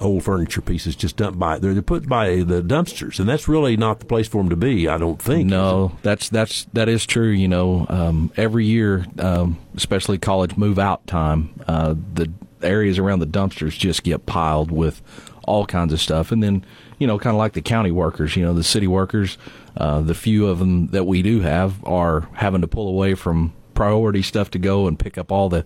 old 0.00 0.24
furniture 0.24 0.60
pieces 0.60 0.94
just 0.96 1.16
dumped 1.16 1.38
by. 1.38 1.58
They're, 1.58 1.72
they're 1.72 1.82
put 1.82 2.08
by 2.08 2.42
the 2.42 2.62
dumpsters, 2.62 3.18
and 3.18 3.28
that's 3.28 3.48
really 3.48 3.76
not 3.76 4.00
the 4.00 4.06
place 4.06 4.28
for 4.28 4.38
them 4.38 4.50
to 4.50 4.56
be. 4.56 4.88
I 4.88 4.98
don't 4.98 5.20
think. 5.22 5.48
No, 5.48 5.92
that's 6.02 6.28
that's 6.28 6.64
that 6.72 6.88
is 6.88 7.06
true. 7.06 7.30
You 7.30 7.48
know, 7.48 7.86
um, 7.88 8.32
every 8.36 8.66
year, 8.66 9.06
um, 9.18 9.58
especially 9.76 10.18
college 10.18 10.56
move 10.56 10.78
out 10.78 11.06
time, 11.06 11.50
uh, 11.66 11.94
the 12.14 12.32
areas 12.62 12.98
around 12.98 13.20
the 13.20 13.26
dumpsters 13.26 13.78
just 13.78 14.02
get 14.02 14.26
piled 14.26 14.70
with 14.70 15.02
all 15.50 15.66
kinds 15.66 15.92
of 15.92 16.00
stuff, 16.00 16.30
and 16.32 16.42
then 16.42 16.64
you 16.98 17.06
know, 17.06 17.18
kind 17.18 17.34
of 17.34 17.38
like 17.38 17.54
the 17.54 17.62
county 17.62 17.90
workers, 17.90 18.36
you 18.36 18.44
know, 18.44 18.52
the 18.52 18.62
city 18.62 18.86
workers, 18.86 19.38
uh, 19.76 20.00
the 20.00 20.14
few 20.14 20.46
of 20.46 20.58
them 20.58 20.88
that 20.88 21.04
we 21.04 21.22
do 21.22 21.40
have 21.40 21.82
are 21.84 22.28
having 22.34 22.60
to 22.60 22.68
pull 22.68 22.88
away 22.88 23.14
from 23.14 23.52
priority 23.74 24.20
stuff 24.20 24.50
to 24.50 24.58
go 24.58 24.86
and 24.86 24.98
pick 24.98 25.16
up 25.16 25.32
all 25.32 25.48
the 25.48 25.64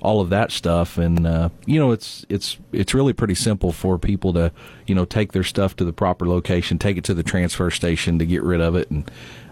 all 0.00 0.20
of 0.20 0.30
that 0.30 0.52
stuff. 0.52 0.96
And 0.96 1.26
uh, 1.26 1.48
you 1.66 1.78
know 1.78 1.90
it's 1.90 2.24
it's 2.28 2.58
it's 2.72 2.94
really 2.94 3.12
pretty 3.12 3.34
simple 3.34 3.72
for 3.72 3.98
people 3.98 4.32
to 4.34 4.52
you 4.86 4.94
know 4.94 5.04
take 5.04 5.32
their 5.32 5.42
stuff 5.44 5.76
to 5.76 5.84
the 5.84 5.92
proper 5.92 6.26
location 6.26 6.78
take 6.78 6.96
it 6.96 7.04
to 7.04 7.14
the 7.14 7.24
transfer 7.24 7.70
station 7.70 8.18
to 8.18 8.26
get 8.26 8.42
rid 8.42 8.60
of 8.60 8.76
it. 8.76 8.90
And 8.90 9.10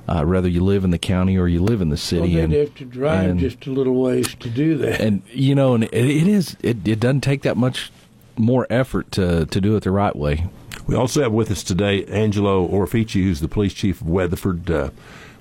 uh, 0.09 0.23
whether 0.25 0.49
you 0.49 0.63
live 0.63 0.85
in 0.85 0.93
the 0.93 0.99
county 0.99 1.37
or 1.37 1.49
you 1.49 1.61
live 1.61 1.81
in 1.81 1.89
the 1.89 1.95
well, 1.95 1.99
city 1.99 2.35
they'd 2.37 2.45
and, 2.45 2.53
have 2.53 2.75
to 2.77 2.85
drive 2.85 3.31
and- 3.31 3.41
just 3.41 3.67
a 3.67 3.71
little 3.71 4.01
ways 4.01 4.33
to 4.37 4.49
do 4.49 4.77
that. 4.79 5.01
and 5.01 5.23
you 5.33 5.55
know 5.55 5.75
and 5.75 5.85
it, 5.85 5.93
it 5.93 6.29
is 6.29 6.57
it, 6.63 6.87
it 6.87 7.01
doesn't 7.01 7.23
take 7.23 7.43
that 7.43 7.57
much 7.57 7.91
more 8.39 8.67
effort 8.71 9.11
to 9.13 9.47
to 9.47 9.61
do 9.61 9.77
it 9.77 9.83
the 9.83 9.91
right 9.91 10.15
way. 10.15 10.47
We 10.87 10.95
also 10.95 11.23
have 11.23 11.33
with 11.33 11.51
us 11.51 11.63
today 11.63 12.05
Angelo 12.07 12.67
Orfici, 12.69 13.23
who's 13.23 13.41
the 13.41 13.49
police 13.49 13.75
chief 13.75 14.01
of 14.01 14.09
Weatherford. 14.09 14.71
Uh, 14.71 14.91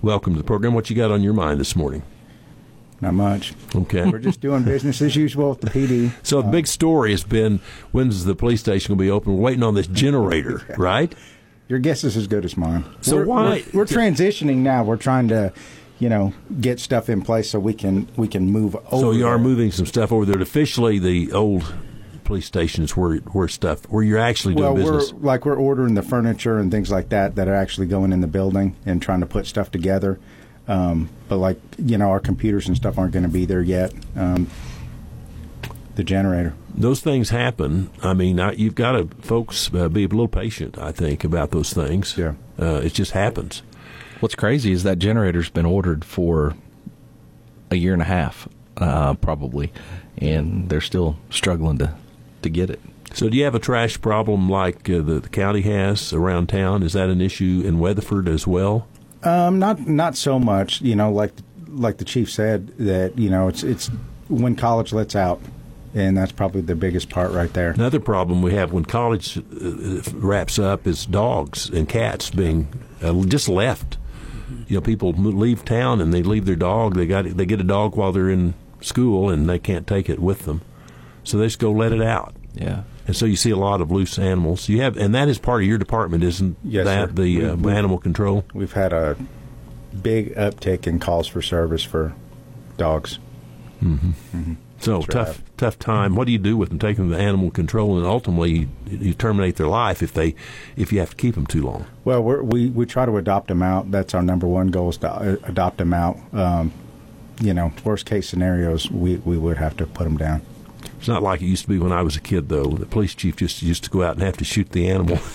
welcome 0.01 0.33
to 0.33 0.37
the 0.39 0.45
program. 0.45 0.73
What 0.73 0.89
you 0.89 0.95
got 0.95 1.11
on 1.11 1.21
your 1.23 1.33
mind 1.33 1.59
this 1.59 1.75
morning? 1.75 2.03
Not 3.01 3.13
much. 3.13 3.53
Okay. 3.75 4.09
We're 4.09 4.19
just 4.19 4.39
doing 4.39 4.63
business 4.63 5.01
as 5.01 5.15
usual 5.15 5.51
at 5.51 5.61
the 5.61 5.69
PD. 5.69 6.11
So 6.23 6.41
the 6.41 6.47
big 6.49 6.65
story 6.65 7.11
has 7.11 7.23
been 7.23 7.59
when's 7.91 8.23
the 8.25 8.35
police 8.35 8.61
station 8.61 8.89
going 8.89 8.97
to 8.99 9.03
be 9.03 9.11
open? 9.11 9.35
We're 9.35 9.41
waiting 9.43 9.63
on 9.63 9.75
this 9.75 9.87
generator, 9.87 10.65
right? 10.77 11.13
Your 11.67 11.79
guess 11.79 12.03
is 12.03 12.15
as 12.15 12.27
good 12.27 12.45
as 12.45 12.55
mine. 12.55 12.85
So 13.01 13.17
we're, 13.17 13.25
why- 13.25 13.63
we're, 13.73 13.81
we're 13.81 13.85
transitioning 13.85 14.57
now? 14.57 14.83
We're 14.83 14.95
trying 14.97 15.27
to, 15.27 15.51
you 15.99 16.07
know, 16.09 16.33
get 16.61 16.79
stuff 16.79 17.09
in 17.09 17.21
place 17.21 17.49
so 17.49 17.59
we 17.59 17.73
can 17.73 18.07
we 18.15 18.27
can 18.29 18.49
move 18.49 18.75
over. 18.75 18.97
So 18.97 19.11
you 19.11 19.27
are 19.27 19.37
moving 19.37 19.71
some 19.71 19.85
stuff 19.85 20.11
over 20.11 20.25
there. 20.25 20.41
Officially, 20.41 20.97
the 20.97 21.31
old 21.33 21.73
police 22.25 22.45
stations 22.45 22.97
where 22.97 23.17
where 23.17 23.47
stuff 23.47 23.83
where 23.89 24.03
you're 24.03 24.19
actually 24.19 24.55
doing 24.55 24.65
Well, 24.65 24.75
business. 24.75 25.13
we're 25.13 25.19
like 25.31 25.45
we're 25.45 25.55
ordering 25.55 25.93
the 25.93 26.01
furniture 26.03 26.57
and 26.57 26.69
things 26.71 26.91
like 26.91 27.09
that 27.09 27.35
that 27.35 27.47
are 27.47 27.55
actually 27.55 27.87
going 27.87 28.11
in 28.11 28.19
the 28.21 28.27
building 28.27 28.75
and 28.85 29.01
trying 29.01 29.21
to 29.21 29.25
put 29.25 29.45
stuff 29.45 29.71
together. 29.71 30.19
Um, 30.67 31.09
but 31.29 31.37
like 31.37 31.59
you 31.77 31.97
know, 31.97 32.09
our 32.09 32.19
computers 32.19 32.67
and 32.67 32.75
stuff 32.75 32.97
aren't 32.97 33.13
going 33.13 33.23
to 33.23 33.29
be 33.31 33.45
there 33.45 33.61
yet. 33.61 33.93
Um, 34.15 34.47
the 35.95 36.03
generator. 36.03 36.53
those 36.73 36.99
things 36.99 37.29
happen. 37.29 37.89
I 38.03 38.13
mean, 38.13 38.37
I, 38.37 38.51
you've 38.51 38.75
got 38.75 38.91
to, 38.93 39.07
folks, 39.21 39.73
uh, 39.73 39.87
be 39.87 40.03
a 40.03 40.07
little 40.09 40.27
patient. 40.27 40.77
I 40.77 40.91
think 40.91 41.23
about 41.23 41.51
those 41.51 41.71
things. 41.71 42.17
Yeah. 42.17 42.33
uh, 42.59 42.81
it 42.83 42.93
just 42.93 43.11
happens. 43.11 43.61
What's 44.19 44.35
crazy 44.35 44.73
is 44.73 44.83
that 44.83 44.99
generator's 44.99 45.49
been 45.49 45.65
ordered 45.65 46.03
for 46.03 46.53
a 47.71 47.75
year 47.77 47.93
and 47.93 48.01
a 48.01 48.05
half, 48.05 48.49
uh, 48.75 49.13
probably, 49.13 49.71
and 50.17 50.67
they're 50.67 50.81
still 50.81 51.17
struggling 51.29 51.77
to 51.77 51.95
to 52.45 52.49
get 52.49 52.69
it. 52.69 52.79
So, 53.13 53.29
do 53.29 53.37
you 53.37 53.43
have 53.43 53.55
a 53.55 53.59
trash 53.59 53.99
problem 54.01 54.49
like 54.49 54.89
uh, 54.89 55.01
the, 55.01 55.19
the 55.19 55.29
county 55.29 55.61
has 55.61 56.11
around 56.13 56.47
town? 56.47 56.83
Is 56.83 56.93
that 56.93 57.09
an 57.09 57.21
issue 57.21 57.61
in 57.65 57.79
Weatherford 57.79 58.27
as 58.27 58.47
well? 58.47 58.87
Um, 59.23 59.59
not 59.59 59.87
not 59.87 60.15
so 60.15 60.39
much. 60.39 60.81
You 60.81 60.95
know, 60.95 61.11
like 61.11 61.31
like 61.67 61.97
the 61.97 62.05
chief 62.05 62.31
said 62.31 62.67
that 62.77 63.17
you 63.17 63.29
know 63.29 63.47
it's 63.47 63.63
it's 63.63 63.89
when 64.27 64.55
college 64.55 64.91
lets 64.93 65.15
out, 65.15 65.41
and 65.93 66.17
that's 66.17 66.31
probably 66.31 66.61
the 66.61 66.75
biggest 66.75 67.09
part 67.09 67.31
right 67.31 67.51
there. 67.53 67.71
Another 67.71 67.99
problem 67.99 68.41
we 68.41 68.53
have 68.53 68.73
when 68.73 68.85
college 68.85 69.37
uh, 69.37 70.01
wraps 70.13 70.59
up 70.59 70.85
is 70.87 71.05
dogs 71.05 71.69
and 71.69 71.87
cats 71.87 72.29
being 72.29 72.67
uh, 73.01 73.13
just 73.25 73.47
left. 73.49 73.97
You 74.67 74.75
know, 74.75 74.81
people 74.81 75.11
leave 75.13 75.65
town 75.65 76.01
and 76.01 76.13
they 76.13 76.21
leave 76.21 76.45
their 76.45 76.55
dog. 76.55 76.95
They 76.95 77.07
got 77.07 77.25
they 77.25 77.45
get 77.45 77.59
a 77.61 77.63
dog 77.63 77.95
while 77.95 78.11
they're 78.11 78.29
in 78.29 78.53
school 78.81 79.29
and 79.29 79.49
they 79.49 79.59
can't 79.59 79.87
take 79.87 80.09
it 80.09 80.19
with 80.19 80.45
them, 80.45 80.61
so 81.25 81.37
they 81.37 81.45
just 81.47 81.59
go 81.59 81.71
let 81.71 81.91
it 81.91 82.01
out. 82.01 82.33
Yeah. 82.53 82.83
And 83.07 83.15
so 83.15 83.25
you 83.25 83.35
see 83.35 83.51
a 83.51 83.57
lot 83.57 83.81
of 83.81 83.91
loose 83.91 84.17
animals. 84.17 84.67
You 84.69 84.81
have, 84.81 84.95
and 84.97 85.13
that 85.13 85.27
is 85.27 85.37
part 85.37 85.61
of 85.61 85.67
your 85.67 85.77
department, 85.77 86.23
isn't 86.23 86.55
Yes, 86.63 86.85
that 86.85 87.09
sir. 87.09 87.13
the 87.15 87.21
We- 87.37 87.45
uh, 87.45 87.55
we- 87.57 87.71
animal 87.73 87.97
control? 87.97 88.45
We've 88.53 88.71
had 88.73 88.93
a 88.93 89.15
big 90.01 90.33
uptick 90.35 90.87
in 90.87 90.99
calls 90.99 91.27
for 91.27 91.41
service 91.41 91.83
for 91.83 92.13
dogs. 92.77 93.19
So 94.79 94.99
That's 94.99 95.07
tough, 95.07 95.27
right. 95.27 95.39
tough 95.57 95.79
time. 95.79 96.15
What 96.15 96.25
do 96.25 96.31
you 96.31 96.37
do 96.37 96.57
with 96.57 96.69
them? 96.69 96.79
Take 96.79 96.97
them 96.97 97.09
to 97.11 97.17
animal 97.17 97.49
control, 97.49 97.97
and 97.97 98.05
ultimately 98.05 98.51
you, 98.51 98.67
you 98.89 99.13
terminate 99.13 99.55
their 99.55 99.67
life 99.67 100.03
if 100.03 100.13
they, 100.13 100.35
if 100.75 100.91
you 100.91 100.99
have 100.99 101.11
to 101.11 101.15
keep 101.15 101.35
them 101.35 101.45
too 101.47 101.63
long. 101.63 101.85
Well, 102.03 102.21
we're, 102.23 102.43
we 102.43 102.69
we 102.69 102.85
try 102.85 103.05
to 103.05 103.15
adopt 103.17 103.47
them 103.47 103.61
out. 103.63 103.89
That's 103.91 104.13
our 104.13 104.21
number 104.21 104.47
one 104.47 104.67
goal 104.67 104.89
is 104.89 104.97
to 104.97 105.11
uh, 105.11 105.35
adopt 105.43 105.77
them 105.77 105.93
out. 105.93 106.17
Um, 106.33 106.71
you 107.41 107.53
know, 107.53 107.71
worst 107.83 108.05
case 108.05 108.27
scenarios, 108.29 108.91
we, 108.91 109.15
we 109.17 109.37
would 109.37 109.57
have 109.57 109.75
to 109.77 109.85
put 109.87 110.03
them 110.03 110.17
down. 110.17 110.41
It's 110.97 111.07
not 111.07 111.23
like 111.23 111.41
it 111.41 111.45
used 111.45 111.63
to 111.63 111.69
be 111.69 111.79
when 111.79 111.91
I 111.91 112.01
was 112.01 112.15
a 112.15 112.21
kid, 112.21 112.49
though. 112.49 112.65
The 112.65 112.85
police 112.85 113.15
chief 113.15 113.37
just 113.37 113.61
used 113.61 113.83
to 113.85 113.89
go 113.89 114.03
out 114.03 114.15
and 114.15 114.23
have 114.23 114.37
to 114.37 114.45
shoot 114.45 114.69
the 114.71 114.89
animal. 114.89 115.19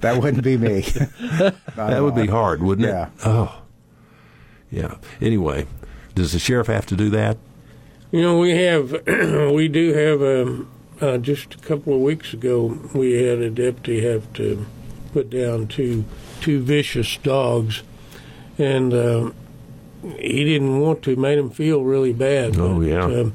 That 0.00 0.22
wouldn't 0.22 0.44
be 0.44 0.56
me. 0.56 0.80
that 1.76 2.02
would 2.02 2.14
be 2.14 2.26
hard, 2.26 2.62
wouldn't 2.62 2.86
it? 2.86 2.90
Yeah. 2.90 3.08
Oh, 3.24 3.62
yeah. 4.70 4.96
Anyway, 5.20 5.66
does 6.14 6.32
the 6.32 6.38
sheriff 6.38 6.68
have 6.68 6.86
to 6.86 6.96
do 6.96 7.10
that? 7.10 7.36
You 8.10 8.22
know, 8.22 8.38
we 8.38 8.50
have, 8.50 8.92
we 9.52 9.68
do 9.68 9.92
have, 9.92 10.22
um, 10.22 10.70
uh, 11.00 11.18
just 11.18 11.54
a 11.54 11.58
couple 11.58 11.94
of 11.94 12.00
weeks 12.00 12.32
ago, 12.32 12.78
we 12.94 13.12
had 13.22 13.38
a 13.38 13.50
deputy 13.50 14.06
have 14.06 14.32
to 14.34 14.66
put 15.12 15.30
down 15.30 15.66
two, 15.66 16.04
two 16.40 16.60
vicious 16.62 17.16
dogs. 17.18 17.82
And, 18.56 18.94
um, 18.94 19.34
he 20.02 20.44
didn't 20.44 20.80
want 20.80 21.02
to, 21.02 21.16
made 21.16 21.38
him 21.38 21.50
feel 21.50 21.82
really 21.82 22.12
bad. 22.12 22.56
Oh, 22.56 22.78
but, 22.78 22.86
yeah. 22.86 23.04
um, 23.04 23.34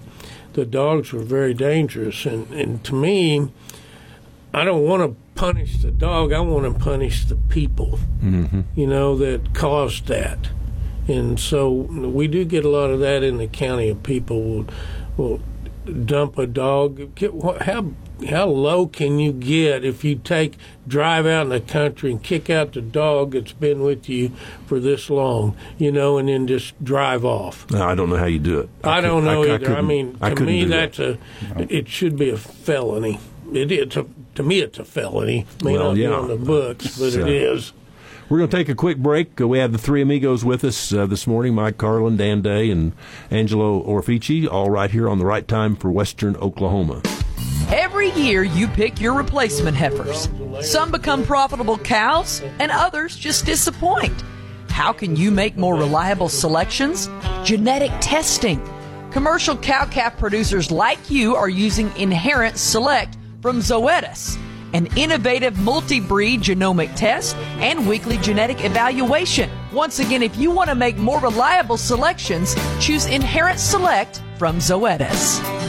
the 0.53 0.65
dogs 0.65 1.11
were 1.13 1.23
very 1.23 1.53
dangerous. 1.53 2.25
And, 2.25 2.51
and 2.51 2.83
to 2.85 2.93
me, 2.95 3.51
I 4.53 4.63
don't 4.63 4.83
want 4.83 5.01
to 5.03 5.15
punish 5.35 5.77
the 5.81 5.91
dog. 5.91 6.31
I 6.31 6.39
want 6.39 6.71
to 6.71 6.79
punish 6.83 7.25
the 7.25 7.35
people, 7.35 7.99
Mm-hmm. 8.23 8.61
you 8.75 8.87
know, 8.87 9.17
that 9.17 9.53
caused 9.53 10.07
that. 10.07 10.49
And 11.07 11.39
so 11.39 11.69
we 11.71 12.27
do 12.27 12.45
get 12.45 12.63
a 12.63 12.69
lot 12.69 12.89
of 12.91 12.99
that 13.01 13.23
in 13.23 13.37
the 13.37 13.47
county. 13.47 13.89
Of 13.89 14.03
people 14.03 14.41
will 14.41 14.65
will 15.17 15.41
dump 15.85 16.37
a 16.37 16.47
dog. 16.47 17.15
Get- 17.15 17.31
How 17.61 17.91
how 18.29 18.45
low 18.47 18.87
can 18.87 19.19
you 19.19 19.33
get 19.33 19.83
if 19.83 20.03
you 20.05 20.15
take 20.15 20.53
drive 20.87 21.25
out 21.25 21.43
in 21.43 21.49
the 21.49 21.59
country 21.59 22.09
and 22.11 22.23
kick 22.23 22.49
out 22.49 22.71
the 22.71 22.81
dog 22.81 23.31
that's 23.31 23.51
been 23.51 23.81
with 23.81 24.07
you 24.07 24.31
for 24.65 24.79
this 24.79 25.09
long, 25.09 25.57
you 25.77 25.91
know, 25.91 26.17
and 26.17 26.29
then 26.29 26.47
just 26.47 26.81
drive 26.83 27.25
off? 27.25 27.69
No, 27.69 27.83
I 27.85 27.95
don't 27.95 28.09
know 28.09 28.15
how 28.17 28.25
you 28.27 28.39
do 28.39 28.59
it. 28.59 28.69
I, 28.83 29.01
could- 29.01 29.07
don't 29.07 29.25
know 29.25 29.43
I, 29.43 29.45
either. 29.55 29.65
I, 29.65 29.67
couldn't- 29.67 29.87
mean, 29.87 30.17
to 30.19 30.35
me, 30.45 30.61
do 30.63 30.69
that. 30.69 30.93
that's 30.93 30.99
a. 30.99 31.17
It 31.75 31.87
should 31.89 32.17
be 32.17 32.29
a 32.29 32.37
felony. 32.37 33.19
It 33.51 33.71
is 33.71 33.97
a, 33.97 34.05
to 34.35 34.43
me, 34.43 34.59
it's 34.61 34.79
a 34.79 34.85
felony. 34.85 35.45
May 35.63 35.73
Well, 35.73 35.89
not 35.89 35.97
yeah. 35.97 36.07
be 36.07 36.13
on 36.13 36.27
the 36.29 36.37
books, 36.37 36.97
but 36.97 37.11
So- 37.11 37.19
it 37.19 37.27
is. 37.29 37.73
We're 38.29 38.37
going 38.37 38.49
to 38.49 38.57
take 38.57 38.69
a 38.69 38.75
quick 38.75 38.97
break. 38.97 39.39
Uh, 39.39 39.47
We 39.47 39.59
have 39.59 39.71
the 39.71 39.77
three 39.77 40.01
amigos 40.01 40.43
with 40.45 40.63
us 40.63 40.93
uh, 40.93 41.05
this 41.05 41.27
morning 41.27 41.53
Mike 41.53 41.77
Carlin, 41.77 42.17
Dan 42.17 42.41
Day, 42.41 42.71
and 42.71 42.93
Angelo 43.29 43.83
Orfici, 43.83 44.47
all 44.49 44.69
right 44.69 44.89
here 44.89 45.09
on 45.09 45.19
the 45.19 45.25
right 45.25 45.47
time 45.47 45.75
for 45.75 45.91
Western 45.91 46.35
Oklahoma. 46.37 47.01
Every 47.69 48.11
year 48.11 48.43
you 48.43 48.67
pick 48.67 48.99
your 49.01 49.13
replacement 49.13 49.75
heifers. 49.75 50.29
Some 50.61 50.91
become 50.91 51.23
profitable 51.25 51.77
cows 51.77 52.41
and 52.59 52.71
others 52.71 53.15
just 53.17 53.45
disappoint. 53.45 54.23
How 54.69 54.93
can 54.93 55.15
you 55.15 55.29
make 55.29 55.57
more 55.57 55.75
reliable 55.75 56.29
selections? 56.29 57.09
Genetic 57.43 57.91
testing. 57.99 58.61
Commercial 59.11 59.55
cow 59.55 59.85
calf 59.85 60.17
producers 60.17 60.71
like 60.71 61.11
you 61.11 61.35
are 61.35 61.49
using 61.49 61.95
Inherit 61.97 62.57
Select 62.57 63.17
from 63.41 63.59
Zoetis, 63.59 64.37
an 64.73 64.87
innovative 64.97 65.57
multi-breed 65.59 66.41
genomic 66.41 66.93
test 66.95 67.35
and 67.59 67.87
weekly 67.87 68.17
genetic 68.17 68.65
evaluation. 68.65 69.49
Once 69.71 69.99
again, 69.99 70.21
if 70.21 70.35
you 70.37 70.51
want 70.51 70.69
to 70.69 70.75
make 70.75 70.97
more 70.97 71.19
reliable 71.19 71.77
selections, 71.77 72.55
choose 72.79 73.05
Inherit 73.05 73.59
Select 73.59 74.21
from 74.37 74.57
Zoetis. 74.57 75.62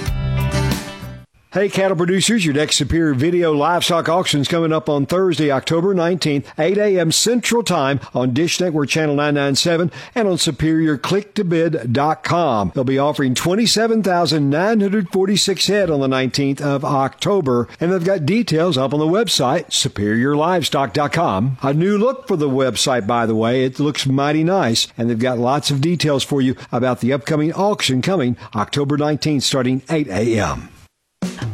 Hey, 1.54 1.68
cattle 1.68 1.96
producers, 1.96 2.44
your 2.44 2.52
next 2.52 2.74
Superior 2.74 3.14
Video 3.14 3.52
Livestock 3.52 4.08
Auction's 4.08 4.48
coming 4.48 4.72
up 4.72 4.88
on 4.88 5.06
Thursday, 5.06 5.52
October 5.52 5.94
19th, 5.94 6.46
8 6.58 6.76
a.m. 6.78 7.12
Central 7.12 7.62
Time 7.62 8.00
on 8.12 8.34
Dish 8.34 8.58
Network 8.58 8.88
Channel 8.88 9.14
997 9.14 9.92
and 10.16 10.26
on 10.26 10.34
SuperiorClickToBid.com. 10.34 12.72
They'll 12.74 12.82
be 12.82 12.98
offering 12.98 13.36
27,946 13.36 15.66
head 15.68 15.90
on 15.90 16.00
the 16.00 16.08
19th 16.08 16.60
of 16.60 16.84
October, 16.84 17.68
and 17.78 17.92
they've 17.92 18.02
got 18.02 18.26
details 18.26 18.76
up 18.76 18.92
on 18.92 18.98
the 18.98 19.06
website, 19.06 19.66
SuperiorLivestock.com. 19.66 21.58
A 21.62 21.72
new 21.72 21.96
look 21.96 22.26
for 22.26 22.36
the 22.36 22.48
website, 22.48 23.06
by 23.06 23.26
the 23.26 23.36
way. 23.36 23.64
It 23.64 23.78
looks 23.78 24.06
mighty 24.06 24.42
nice, 24.42 24.88
and 24.98 25.08
they've 25.08 25.16
got 25.16 25.38
lots 25.38 25.70
of 25.70 25.80
details 25.80 26.24
for 26.24 26.42
you 26.42 26.56
about 26.72 26.98
the 26.98 27.12
upcoming 27.12 27.52
auction 27.52 28.02
coming 28.02 28.36
October 28.56 28.98
19th, 28.98 29.42
starting 29.42 29.82
8 29.88 30.08
a.m. 30.08 30.70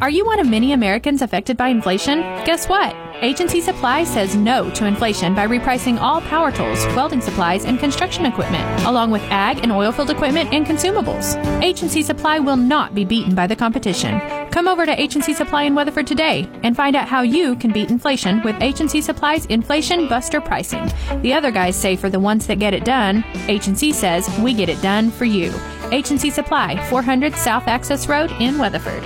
Are 0.00 0.10
you 0.10 0.25
one 0.25 0.40
of 0.40 0.49
many 0.49 0.72
Americans 0.72 1.22
affected 1.22 1.56
by 1.56 1.68
inflation? 1.68 2.20
Guess 2.44 2.68
what? 2.68 2.96
Agency 3.22 3.60
Supply 3.60 4.02
says 4.04 4.34
no 4.34 4.70
to 4.70 4.87
inflation 4.87 5.34
by 5.34 5.46
repricing 5.46 6.00
all 6.00 6.22
power 6.22 6.50
tools, 6.50 6.82
welding 6.96 7.20
supplies, 7.20 7.66
and 7.66 7.78
construction 7.78 8.25
equipment, 8.25 8.64
along 8.87 9.10
with 9.10 9.20
ag 9.25 9.58
and 9.58 9.70
oilfield 9.70 10.08
equipment 10.08 10.54
and 10.54 10.64
consumables. 10.64 11.37
Agency 11.62 12.02
Supply 12.02 12.38
will 12.38 12.56
not 12.56 12.94
be 12.94 13.04
beaten 13.04 13.34
by 13.34 13.46
the 13.46 13.54
competition. 13.54 14.18
Come 14.50 14.66
over 14.66 14.87
to 14.87 15.00
Agency 15.00 15.34
Supply 15.34 15.64
in 15.64 15.75
Weatherford 15.75 16.06
today 16.06 16.49
and 16.62 16.75
find 16.75 16.96
out 16.96 17.08
how 17.08 17.20
you 17.20 17.56
can 17.56 17.72
beat 17.72 17.90
inflation 17.90 18.42
with 18.42 18.60
Agency 18.62 19.02
Supply's 19.02 19.44
Inflation 19.46 20.08
Buster 20.08 20.40
pricing. 20.40 20.90
The 21.20 21.34
other 21.34 21.50
guys 21.50 21.76
say 21.76 21.96
for 21.96 22.08
the 22.08 22.20
ones 22.20 22.46
that 22.46 22.58
get 22.58 22.72
it 22.72 22.87
done, 22.87 23.22
Agency 23.49 23.92
says 23.92 24.28
we 24.38 24.54
get 24.54 24.70
it 24.70 24.80
done 24.80 25.10
for 25.10 25.26
you. 25.26 25.52
Agency 25.92 26.30
Supply, 26.30 26.82
400 26.88 27.34
South 27.34 27.68
Access 27.68 28.08
Road 28.08 28.32
in 28.40 28.56
Weatherford. 28.56 29.04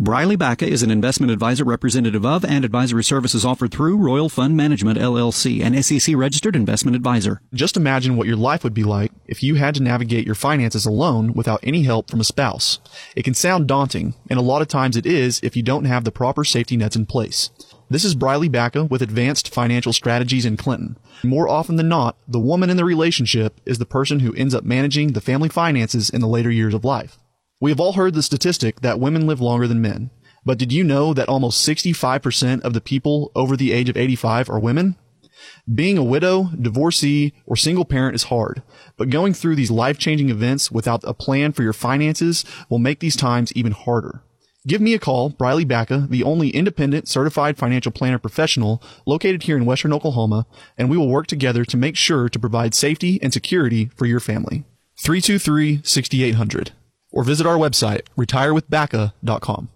Briley 0.00 0.36
Bacca 0.36 0.64
is 0.64 0.84
an 0.84 0.92
investment 0.92 1.32
advisor 1.32 1.64
representative 1.64 2.24
of 2.24 2.44
and 2.44 2.64
advisory 2.64 3.02
services 3.02 3.44
offered 3.44 3.72
through 3.72 3.96
Royal 3.96 4.28
Fund 4.28 4.56
Management 4.56 4.96
LLC, 4.96 5.60
an 5.60 5.82
SEC 5.82 6.14
registered 6.14 6.54
investment 6.54 6.94
advisor. 6.94 7.42
Just 7.52 7.76
imagine 7.76 8.16
what 8.16 8.28
your 8.28 8.36
life 8.36 8.62
would 8.62 8.74
be 8.74 8.84
like 8.84 9.10
if 9.26 9.42
you 9.42 9.56
had 9.56 9.74
to 9.74 9.82
navigate 9.82 10.24
your 10.24 10.36
finances 10.36 10.86
alone 10.86 11.32
without 11.32 11.58
any 11.64 11.82
help 11.82 12.08
from 12.08 12.20
a 12.20 12.24
spouse. 12.24 12.78
It 13.16 13.24
can 13.24 13.34
sound 13.34 13.66
daunting, 13.66 14.14
and 14.30 14.38
a 14.38 14.42
lot 14.42 14.62
of 14.62 14.68
times 14.68 14.96
it 14.96 15.04
is 15.04 15.40
if 15.42 15.56
you 15.56 15.64
don't 15.64 15.86
have 15.86 16.04
the 16.04 16.12
proper 16.12 16.44
safety 16.44 16.76
nets 16.76 16.94
in 16.94 17.04
place. 17.04 17.50
This 17.90 18.04
is 18.04 18.14
Briley 18.14 18.48
Bacca 18.48 18.88
with 18.88 19.02
Advanced 19.02 19.52
Financial 19.52 19.92
Strategies 19.92 20.46
in 20.46 20.56
Clinton. 20.56 20.96
More 21.24 21.48
often 21.48 21.74
than 21.74 21.88
not, 21.88 22.16
the 22.28 22.38
woman 22.38 22.70
in 22.70 22.76
the 22.76 22.84
relationship 22.84 23.60
is 23.66 23.78
the 23.78 23.84
person 23.84 24.20
who 24.20 24.32
ends 24.34 24.54
up 24.54 24.62
managing 24.62 25.14
the 25.14 25.20
family 25.20 25.48
finances 25.48 26.08
in 26.08 26.20
the 26.20 26.28
later 26.28 26.52
years 26.52 26.72
of 26.72 26.84
life. 26.84 27.18
We 27.60 27.72
have 27.72 27.80
all 27.80 27.94
heard 27.94 28.14
the 28.14 28.22
statistic 28.22 28.82
that 28.82 29.00
women 29.00 29.26
live 29.26 29.40
longer 29.40 29.66
than 29.66 29.82
men. 29.82 30.10
But 30.44 30.58
did 30.58 30.72
you 30.72 30.84
know 30.84 31.12
that 31.12 31.28
almost 31.28 31.66
65% 31.66 32.62
of 32.62 32.72
the 32.72 32.80
people 32.80 33.32
over 33.34 33.56
the 33.56 33.72
age 33.72 33.88
of 33.88 33.96
85 33.96 34.48
are 34.48 34.60
women? 34.60 34.94
Being 35.72 35.98
a 35.98 36.04
widow, 36.04 36.50
divorcee, 36.60 37.32
or 37.46 37.56
single 37.56 37.84
parent 37.84 38.14
is 38.14 38.24
hard, 38.24 38.62
but 38.96 39.10
going 39.10 39.34
through 39.34 39.56
these 39.56 39.72
life-changing 39.72 40.30
events 40.30 40.70
without 40.70 41.02
a 41.02 41.12
plan 41.12 41.52
for 41.52 41.64
your 41.64 41.72
finances 41.72 42.44
will 42.68 42.78
make 42.78 43.00
these 43.00 43.16
times 43.16 43.52
even 43.54 43.72
harder. 43.72 44.22
Give 44.66 44.80
me 44.80 44.94
a 44.94 44.98
call, 45.00 45.30
Briley 45.30 45.64
Bacca, 45.64 46.08
the 46.08 46.22
only 46.22 46.50
independent 46.50 47.08
certified 47.08 47.58
financial 47.58 47.90
planner 47.90 48.18
professional 48.18 48.80
located 49.04 49.44
here 49.44 49.56
in 49.56 49.64
Western 49.64 49.92
Oklahoma, 49.92 50.46
and 50.76 50.88
we 50.88 50.96
will 50.96 51.08
work 51.08 51.26
together 51.26 51.64
to 51.64 51.76
make 51.76 51.96
sure 51.96 52.28
to 52.28 52.38
provide 52.38 52.74
safety 52.74 53.18
and 53.20 53.32
security 53.32 53.90
for 53.96 54.06
your 54.06 54.20
family. 54.20 54.64
323-6800 55.02 56.70
or 57.10 57.22
visit 57.24 57.46
our 57.46 57.56
website, 57.56 58.02
retirewithbacca.com. 58.16 59.68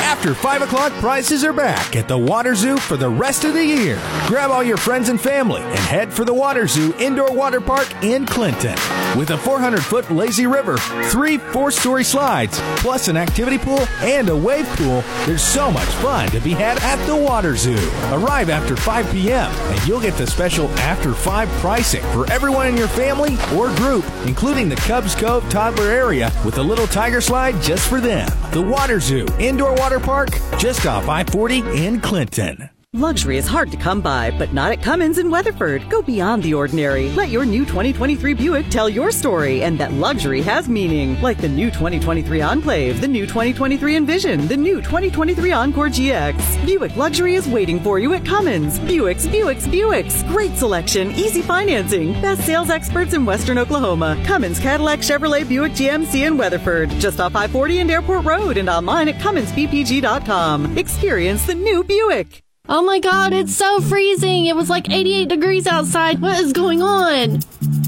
After 0.00 0.34
5 0.34 0.62
o'clock, 0.62 0.92
prices 0.94 1.44
are 1.44 1.52
back 1.52 1.96
at 1.96 2.08
the 2.08 2.16
Water 2.16 2.54
Zoo 2.54 2.76
for 2.76 2.96
the 2.96 3.08
rest 3.08 3.44
of 3.44 3.54
the 3.54 3.64
year. 3.64 4.00
Grab 4.26 4.50
all 4.50 4.62
your 4.62 4.76
friends 4.76 5.08
and 5.08 5.20
family 5.20 5.60
and 5.62 5.78
head 5.78 6.12
for 6.12 6.24
the 6.24 6.34
Water 6.34 6.66
Zoo 6.66 6.94
Indoor 6.98 7.32
Water 7.32 7.60
Park 7.60 7.88
in 8.02 8.24
Clinton. 8.24 8.76
With 9.16 9.30
a 9.30 9.38
400 9.38 9.82
foot 9.82 10.10
lazy 10.10 10.46
river, 10.46 10.76
three 11.04 11.38
four 11.38 11.70
story 11.70 12.04
slides, 12.04 12.58
plus 12.76 13.08
an 13.08 13.16
activity 13.16 13.58
pool 13.58 13.80
and 14.00 14.28
a 14.28 14.36
wave 14.36 14.66
pool, 14.76 15.02
there's 15.26 15.42
so 15.42 15.70
much 15.70 15.88
fun 16.02 16.28
to 16.30 16.40
be 16.40 16.50
had 16.50 16.78
at 16.82 17.04
the 17.06 17.16
Water 17.16 17.56
Zoo. 17.56 17.78
Arrive 18.12 18.50
after 18.50 18.76
5 18.76 19.10
p.m. 19.10 19.50
and 19.50 19.88
you'll 19.88 20.00
get 20.00 20.14
the 20.14 20.26
special 20.26 20.68
after 20.78 21.12
5 21.12 21.48
pricing 21.60 22.02
for 22.12 22.30
everyone 22.30 22.66
in 22.66 22.76
your 22.76 22.88
family 22.88 23.36
or 23.56 23.74
group, 23.76 24.04
including 24.26 24.68
the 24.68 24.76
Cubs 24.76 25.14
Cove 25.14 25.48
toddler 25.50 25.90
area 25.90 26.30
with 26.44 26.58
a 26.58 26.62
little 26.62 26.86
tiger 26.86 27.20
slide 27.20 27.60
just 27.62 27.88
for 27.88 28.00
them. 28.00 28.30
The 28.52 28.62
Water 28.62 29.00
Zoo 29.00 29.26
Indoor 29.38 29.74
Water 29.74 29.87
Park, 29.96 30.30
just 30.58 30.84
off 30.84 31.08
I 31.08 31.24
40 31.24 31.60
in 31.86 32.00
Clinton. 32.00 32.68
Luxury 32.98 33.36
is 33.36 33.46
hard 33.46 33.70
to 33.70 33.76
come 33.76 34.00
by, 34.00 34.32
but 34.32 34.52
not 34.52 34.72
at 34.72 34.82
Cummins 34.82 35.18
in 35.18 35.30
Weatherford. 35.30 35.88
Go 35.88 36.02
beyond 36.02 36.42
the 36.42 36.54
ordinary. 36.54 37.10
Let 37.10 37.28
your 37.28 37.46
new 37.46 37.64
2023 37.64 38.34
Buick 38.34 38.68
tell 38.70 38.88
your 38.88 39.12
story 39.12 39.62
and 39.62 39.78
that 39.78 39.92
luxury 39.92 40.42
has 40.42 40.68
meaning. 40.68 41.14
Like 41.22 41.40
the 41.40 41.48
new 41.48 41.70
2023 41.70 42.40
Enclave, 42.40 43.00
the 43.00 43.06
new 43.06 43.24
2023 43.24 43.94
Envision, 43.94 44.48
the 44.48 44.56
new 44.56 44.82
2023 44.82 45.52
Encore 45.52 45.86
GX. 45.86 46.66
Buick 46.66 46.96
Luxury 46.96 47.36
is 47.36 47.46
waiting 47.46 47.78
for 47.78 48.00
you 48.00 48.14
at 48.14 48.24
Cummins. 48.24 48.80
Buicks, 48.80 49.28
Buicks, 49.28 49.68
Buicks. 49.68 50.26
Great 50.26 50.56
selection, 50.56 51.12
easy 51.12 51.40
financing. 51.40 52.14
Best 52.14 52.44
sales 52.44 52.68
experts 52.68 53.14
in 53.14 53.24
Western 53.24 53.58
Oklahoma. 53.58 54.20
Cummins 54.26 54.58
Cadillac 54.58 55.02
Chevrolet 55.02 55.48
Buick 55.48 55.70
GMC 55.74 56.26
in 56.26 56.36
Weatherford. 56.36 56.90
Just 56.98 57.20
off 57.20 57.36
I-40 57.36 57.80
and 57.80 57.92
Airport 57.92 58.24
Road 58.24 58.56
and 58.56 58.68
online 58.68 59.06
at 59.06 59.20
CumminsBPG.com. 59.20 60.76
Experience 60.76 61.46
the 61.46 61.54
new 61.54 61.84
Buick. 61.84 62.42
Oh 62.70 62.82
my 62.82 63.00
god, 63.00 63.32
it's 63.32 63.56
so 63.56 63.80
freezing. 63.80 64.44
It 64.44 64.54
was 64.54 64.68
like 64.68 64.90
88 64.90 65.26
degrees 65.26 65.66
outside. 65.66 66.20
What 66.20 66.38
is 66.38 66.52
going 66.52 66.82
on? 66.82 67.40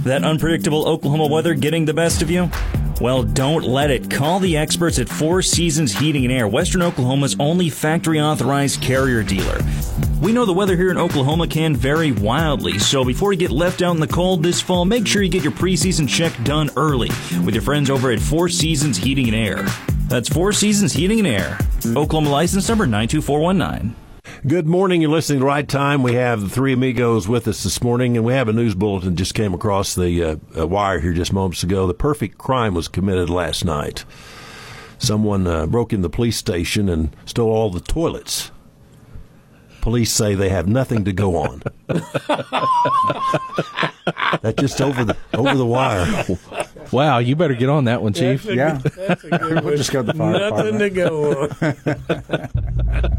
That 0.05 0.25
unpredictable 0.25 0.89
Oklahoma 0.89 1.27
weather 1.27 1.53
getting 1.53 1.85
the 1.85 1.93
best 1.93 2.23
of 2.23 2.31
you? 2.31 2.49
Well, 2.99 3.23
don't 3.23 3.65
let 3.65 3.91
it. 3.91 4.11
Call 4.11 4.41
the 4.41 4.57
experts 4.57 4.99
at 4.99 5.07
Four 5.07 5.43
Seasons 5.43 5.93
Heating 5.93 6.25
and 6.25 6.33
Air, 6.33 6.49
Western 6.49 6.81
Oklahoma's 6.81 7.37
only 7.39 7.69
factory 7.69 8.19
authorized 8.19 8.81
carrier 8.81 9.23
dealer. 9.23 9.59
We 10.23 10.33
know 10.33 10.47
the 10.47 10.55
weather 10.55 10.77
here 10.77 10.91
in 10.91 10.97
Oklahoma 10.97 11.47
can 11.47 11.77
vary 11.77 12.13
wildly, 12.13 12.79
so 12.79 13.05
before 13.05 13.35
you 13.35 13.39
get 13.39 13.51
left 13.51 13.83
out 13.83 13.95
in 13.95 14.01
the 14.01 14.07
cold 14.07 14.43
this 14.43 14.63
fall, 14.63 14.87
make 14.87 15.07
sure 15.07 15.23
you 15.23 15.31
get 15.31 15.43
your 15.43 15.53
preseason 15.53 16.09
check 16.09 16.33
done 16.43 16.71
early 16.79 17.11
with 17.45 17.55
your 17.55 17.63
friends 17.63 17.91
over 17.91 18.11
at 18.13 18.21
Four 18.21 18.49
Seasons 18.49 18.97
Heating 18.97 19.27
and 19.27 19.37
Air. 19.37 19.67
That's 20.09 20.31
Four 20.31 20.53
Seasons 20.53 20.95
Heating 20.95 21.19
and 21.19 21.29
Air. 21.29 21.59
Oklahoma 21.87 22.31
license 22.31 22.67
number 22.67 22.87
92419. 22.87 23.95
Good 24.47 24.67
morning. 24.67 25.03
You're 25.03 25.11
listening 25.11 25.41
to 25.41 25.45
Right 25.45 25.69
Time. 25.69 26.03
We 26.03 26.15
have 26.15 26.41
the 26.41 26.49
three 26.49 26.73
amigos 26.73 27.29
with 27.29 27.47
us 27.47 27.63
this 27.63 27.83
morning, 27.83 28.17
and 28.17 28.25
we 28.25 28.33
have 28.33 28.49
a 28.49 28.55
news 28.55 28.75
bulletin 28.75 29.15
just 29.15 29.35
came 29.35 29.53
across 29.53 29.95
the 29.95 30.25
uh, 30.25 30.37
uh, 30.59 30.67
wire 30.67 30.99
here 30.99 31.13
just 31.13 31.31
moments 31.31 31.63
ago. 31.63 31.87
The 31.87 31.93
perfect 31.93 32.39
crime 32.39 32.73
was 32.73 32.89
committed 32.89 33.29
last 33.29 33.67
night. 33.67 34.07
Someone 34.97 35.47
uh, 35.47 35.67
broke 35.67 35.93
in 35.93 36.01
the 36.01 36.09
police 36.09 36.39
station 36.39 36.89
and 36.89 37.15
stole 37.27 37.51
all 37.51 37.69
the 37.69 37.81
toilets. 37.81 38.51
Police 39.83 40.11
say 40.11 40.35
they 40.35 40.49
have 40.49 40.67
nothing 40.67 41.05
to 41.05 41.13
go 41.13 41.37
on. 41.37 41.63
That 44.43 44.57
just 44.57 44.81
over 44.81 45.05
the 45.05 45.17
over 45.35 45.55
the 45.55 45.67
wire. 45.67 46.07
Wow, 47.01 47.19
you 47.19 47.37
better 47.37 47.55
get 47.55 47.69
on 47.69 47.85
that 47.85 48.03
one, 48.03 48.13
Chief. 48.13 48.43
That's 48.43 48.47
a 48.53 48.55
Yeah. 48.57 48.79
that's 48.97 49.25
a 49.25 49.31
good 49.31 49.65
We'll 49.65 49.77
just 49.77 49.93
go 49.93 50.03
to 50.03 50.07
the 50.07 50.15
fire 50.15 50.33
Nothing 50.51 50.79
department. 50.79 50.81
to 50.81 51.89
go 51.89 51.97
on. 51.97 53.11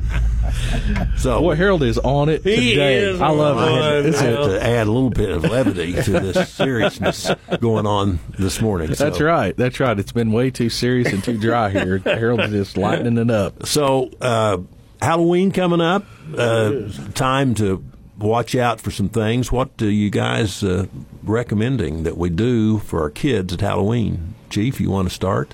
So 1.18 1.40
Boy, 1.40 1.56
Harold 1.56 1.84
is 1.84 1.98
on 2.00 2.28
it 2.30 2.44
He 2.44 2.72
today. 2.72 2.98
is 2.98 3.22
I 3.22 3.30
love 3.30 3.58
on 3.58 4.06
it. 4.06 4.06
it. 4.08 4.16
I 4.16 4.24
had 4.24 4.36
to 4.38 4.64
add 4.66 4.88
a 4.88 4.92
little 4.92 5.10
bit 5.10 5.30
of 5.30 5.44
levity 5.44 5.94
to 5.94 6.12
this 6.20 6.50
seriousness 6.50 7.30
going 7.60 7.86
on 7.86 8.20
this 8.38 8.60
morning. 8.60 8.90
That's 8.92 9.22
right. 9.22 9.56
That's 9.56 9.80
right. 9.80 9.98
It's 9.98 10.12
been 10.12 10.32
way 10.32 10.50
too 10.52 10.70
serious 10.70 11.14
and 11.14 11.24
too 11.24 11.38
dry 11.38 11.70
here. 11.70 12.00
Harold's 12.00 12.50
just 12.50 12.76
lightening 12.78 13.18
it 13.18 13.30
up. 13.32 13.66
So, 13.66 14.10
uh, 14.20 14.58
Halloween 15.02 15.52
coming 15.52 15.82
up. 15.82 16.06
Uh, 16.36 16.90
time 17.14 17.54
to 17.56 17.84
watch 18.18 18.56
out 18.56 18.82
for 18.82 18.92
some 18.92 19.10
things. 19.10 19.52
What 19.52 19.78
do 19.78 19.88
you 19.88 20.10
guys 20.10 20.64
uh, 20.64 20.86
recommending 21.24 22.04
that 22.04 22.18
we 22.18 22.30
do 22.30 22.80
for 22.80 23.02
our 23.02 23.10
kids 23.10 23.54
at 23.54 23.62
Halloween? 23.62 24.36
Chief, 24.50 24.80
you 24.82 24.90
want 24.90 25.08
to 25.08 25.14
start? 25.14 25.54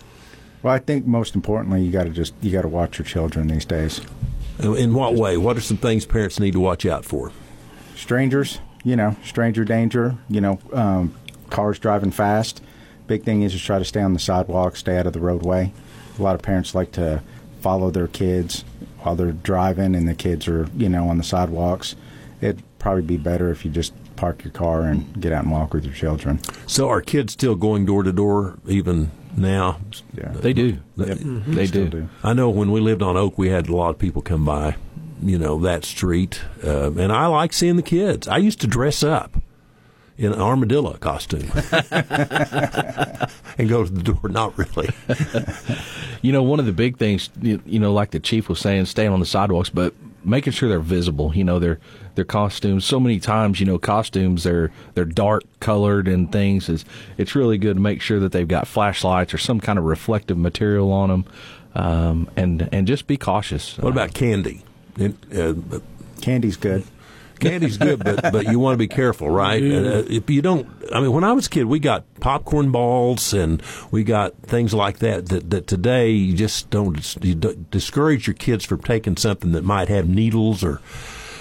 Well, 0.64 0.74
I 0.74 0.80
think 0.80 1.06
most 1.06 1.36
importantly, 1.36 1.84
you 1.84 1.92
got 1.92 2.06
to 2.06 2.10
just 2.10 2.34
you 2.42 2.52
got 2.52 2.64
to 2.64 2.68
watch 2.68 2.98
your 2.98 3.06
children 3.06 3.48
these 3.48 3.66
days. 3.66 4.02
In 4.60 4.94
what 4.94 5.14
way? 5.14 5.38
What 5.38 5.56
are 5.56 5.62
some 5.62 5.78
things 5.78 6.06
parents 6.06 6.40
need 6.40 6.54
to 6.54 6.60
watch 6.60 6.86
out 6.86 7.06
for? 7.06 7.32
Strangers, 7.96 8.60
you 8.84 8.96
know, 8.96 9.16
stranger 9.24 9.64
danger. 9.64 10.18
You 10.30 10.42
know, 10.42 10.60
um, 10.74 11.16
cars 11.50 11.78
driving 11.80 12.12
fast. 12.12 12.62
Big 13.06 13.24
thing 13.24 13.44
is 13.44 13.54
just 13.54 13.66
try 13.66 13.80
to 13.80 13.86
stay 13.86 14.02
on 14.02 14.14
the 14.14 14.20
sidewalk, 14.20 14.76
stay 14.76 14.98
out 14.98 15.08
of 15.08 15.14
the 15.14 15.20
roadway. 15.20 15.72
A 16.18 16.22
lot 16.22 16.36
of 16.36 16.42
parents 16.42 16.76
like 16.76 16.92
to 16.94 17.22
follow 17.62 17.92
their 17.92 18.08
kids 18.08 18.66
while 19.00 19.16
they're 19.16 19.32
driving, 19.32 19.96
and 19.96 20.08
the 20.08 20.16
kids 20.16 20.48
are 20.48 20.68
you 20.76 20.90
know 20.90 21.08
on 21.08 21.18
the 21.18 21.24
sidewalks. 21.24 21.96
It'd 22.42 22.64
probably 22.80 23.04
be 23.04 23.18
better 23.18 23.52
if 23.52 23.64
you 23.64 23.72
just 23.72 23.94
park 24.18 24.44
your 24.44 24.52
car 24.52 24.82
and 24.84 25.22
get 25.22 25.32
out 25.32 25.44
and 25.44 25.52
walk 25.52 25.74
with 25.74 25.86
your 25.86 25.94
children. 25.94 26.40
So, 26.66 26.90
are 26.90 27.02
kids 27.02 27.34
still 27.34 27.56
going 27.56 27.86
door 27.86 28.04
to 28.04 28.12
door 28.12 28.58
even 28.68 29.12
now? 29.36 29.80
Yeah, 30.14 30.30
They 30.34 30.54
do. 30.54 30.80
Yep. 30.98 31.18
They 31.22 31.68
do. 31.68 32.10
I 32.24 32.34
know 32.34 32.50
when 32.50 32.72
we 32.72 32.80
lived 32.82 33.02
on 33.02 33.16
Oak, 33.16 33.38
we 33.38 33.50
had 33.50 33.70
a 33.70 33.76
lot 33.76 33.90
of 33.92 34.00
people 34.00 34.22
come 34.22 34.44
by, 34.44 34.76
you 35.22 35.38
know, 35.38 35.60
that 35.60 35.86
street. 35.86 36.42
Uh, 36.64 36.92
and 36.94 37.12
I 37.14 37.28
like 37.28 37.54
seeing 37.54 37.76
the 37.78 37.82
kids. 37.84 38.28
I 38.28 38.38
used 38.38 38.60
to 38.62 38.68
dress 38.68 39.04
up 39.04 39.38
in 40.18 40.34
an 40.34 40.42
armadillo 40.42 40.94
costume 40.98 41.52
and 43.58 43.70
go 43.70 43.86
to 43.86 43.92
the 43.92 44.02
door. 44.04 44.30
Not 44.30 44.58
really. 44.58 44.90
You 46.24 46.32
know, 46.32 46.42
one 46.42 46.60
of 46.60 46.66
the 46.66 46.72
big 46.72 46.98
things, 46.98 47.30
you, 47.44 47.62
you 47.64 47.78
know, 47.80 47.94
like 47.94 48.10
the 48.10 48.20
chief 48.20 48.50
was 48.50 48.58
saying, 48.60 48.86
staying 48.86 49.12
on 49.12 49.20
the 49.20 49.26
sidewalks, 49.26 49.70
but 49.70 49.94
making 50.28 50.54
sure 50.54 50.70
they're 50.70 50.80
visible. 50.80 51.36
You 51.36 51.44
know, 51.44 51.60
their 51.60 51.80
their 52.16 52.26
costumes. 52.26 52.86
So 52.86 53.00
many 53.00 53.20
times, 53.20 53.60
you 53.60 53.66
know, 53.66 53.78
costumes 53.78 54.44
they're 54.44 54.72
they're 54.94 55.06
dark 55.06 55.44
colored 55.60 56.08
and 56.08 56.32
things. 56.32 56.70
Is 56.70 56.86
it's 57.18 57.36
really 57.36 57.58
good 57.58 57.76
to 57.76 57.82
make 57.82 58.02
sure 58.02 58.20
that 58.20 58.32
they've 58.32 58.48
got 58.48 58.68
flashlights 58.68 59.34
or 59.34 59.38
some 59.38 59.60
kind 59.60 59.80
of 59.80 59.86
reflective 59.86 60.38
material 60.38 60.92
on 60.92 61.10
them, 61.10 61.26
um, 61.76 62.30
and 62.36 62.70
and 62.72 62.88
just 62.88 63.08
be 63.08 63.18
cautious. 63.18 63.78
What 63.78 63.92
about 63.92 64.14
candy? 64.14 64.64
It, 64.98 65.16
uh, 65.36 65.54
Candy's 66.22 66.58
good. 66.58 66.84
Candy's 67.40 67.78
good, 67.78 68.04
but 68.04 68.32
but 68.32 68.48
you 68.48 68.60
want 68.60 68.74
to 68.74 68.78
be 68.78 68.88
careful, 68.88 69.30
right? 69.30 69.62
Uh, 69.62 70.04
if 70.10 70.30
you 70.30 70.42
don't, 70.42 70.68
I 70.94 71.00
mean, 71.02 71.12
when 71.12 71.24
I 71.24 71.34
was 71.34 71.48
a 71.48 71.50
kid, 71.50 71.66
we 71.66 71.80
got 71.80 72.04
popcorn 72.20 72.72
balls 72.72 73.34
and 73.34 73.62
we 73.92 74.04
got 74.04 74.36
things 74.44 74.74
like 74.74 75.00
that. 75.00 75.28
That, 75.28 75.50
that 75.50 75.68
today 75.68 76.12
you 76.12 76.36
just 76.36 76.70
don't, 76.70 77.16
you 77.24 77.36
don't 77.36 77.70
discourage 77.72 78.28
your 78.28 78.34
kids 78.34 78.66
from 78.66 78.82
taking 78.82 79.18
something 79.18 79.52
that 79.54 79.64
might 79.64 79.88
have 79.90 80.08
needles 80.08 80.64
or 80.64 80.82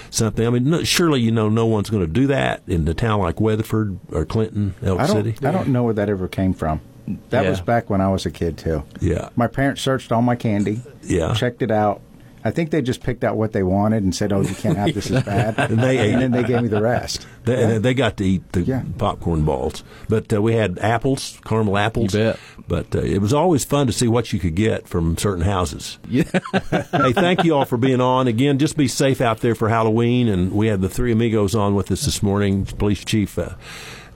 something. 0.09 0.45
I 0.45 0.49
mean, 0.49 0.69
no, 0.69 0.83
surely 0.83 1.19
you 1.21 1.31
know 1.31 1.49
no 1.49 1.65
one's 1.65 1.89
going 1.89 2.05
to 2.05 2.11
do 2.11 2.27
that 2.27 2.61
in 2.67 2.87
a 2.87 2.93
town 2.93 3.19
like 3.19 3.39
Weatherford 3.39 3.99
or 4.11 4.25
Clinton, 4.25 4.73
Elk 4.83 4.99
I 4.99 5.07
don't. 5.07 5.15
City. 5.23 5.47
I 5.47 5.51
don't 5.51 5.69
know 5.69 5.83
where 5.83 5.93
that 5.95 6.09
ever 6.09 6.27
came 6.27 6.53
from. 6.53 6.81
That 7.29 7.43
Yeah. 7.45 7.51
was 7.51 7.61
back 7.61 7.89
when 7.89 8.01
I 8.01 8.09
was 8.09 8.25
a 8.25 8.31
kid 8.31 8.57
too. 8.57 8.83
Yeah. 8.99 9.29
My 9.37 9.47
parents 9.47 9.81
searched 9.81 10.11
all 10.11 10.21
my 10.21 10.35
candy. 10.35 10.81
Yeah. 11.03 11.33
Checked 11.33 11.61
it 11.61 11.71
out. 11.71 12.01
I 12.47 12.51
think 12.51 12.71
they 12.71 12.81
just 12.81 13.03
picked 13.03 13.23
out 13.23 13.37
what 13.37 13.51
they 13.51 13.63
wanted 13.63 14.03
and 14.03 14.15
said, 14.15 14.31
"Oh, 14.33 14.41
you 14.41 14.55
can't 14.55 14.77
have 14.77 14.93
this. 14.93 15.09
It's 15.11 15.25
bad." 15.25 15.59
And 15.59 15.79
they 15.79 15.97
ate 15.99 16.13
then 16.17 16.31
they 16.31 16.43
gave 16.43 16.61
me 16.61 16.67
the 16.69 16.81
rest. 16.81 17.27
They, 17.45 17.59
Yeah. 17.59 17.77
they 17.79 17.93
got 17.93 18.17
to 18.17 18.25
eat 18.25 18.51
the 18.53 18.83
popcorn 18.97 19.43
balls, 19.45 19.83
but 20.09 20.31
uh, 20.33 20.41
we 20.41 20.53
had 20.53 20.79
apples, 20.79 21.39
caramel 21.45 21.77
apples. 21.77 22.13
You 22.13 22.19
bet. 22.21 22.39
But 22.67 22.95
uh, 22.95 22.99
it 22.99 23.19
was 23.19 23.33
always 23.33 23.63
fun 23.63 23.87
to 23.87 23.93
see 23.93 24.07
what 24.07 24.33
you 24.33 24.39
could 24.39 24.55
get 24.55 24.87
from 24.87 25.17
certain 25.17 25.43
houses. 25.43 25.99
Yeah. 26.09 26.23
hey, 26.91 27.13
thank 27.13 27.43
you 27.43 27.55
all 27.55 27.65
for 27.65 27.77
being 27.77 28.01
on. 28.01 28.27
Again, 28.27 28.57
just 28.59 28.75
be 28.75 28.87
safe 28.87 29.21
out 29.21 29.39
there 29.39 29.55
for 29.55 29.69
Halloween. 29.69 30.27
And 30.27 30.51
we 30.51 30.67
had 30.67 30.81
the 30.81 30.89
three 30.89 31.11
amigos 31.13 31.55
on 31.55 31.75
with 31.75 31.91
us 31.91 32.03
this 32.05 32.21
morning. 32.21 32.65
Police 32.65 33.05
Chief 33.05 33.37
uh, 33.39 33.51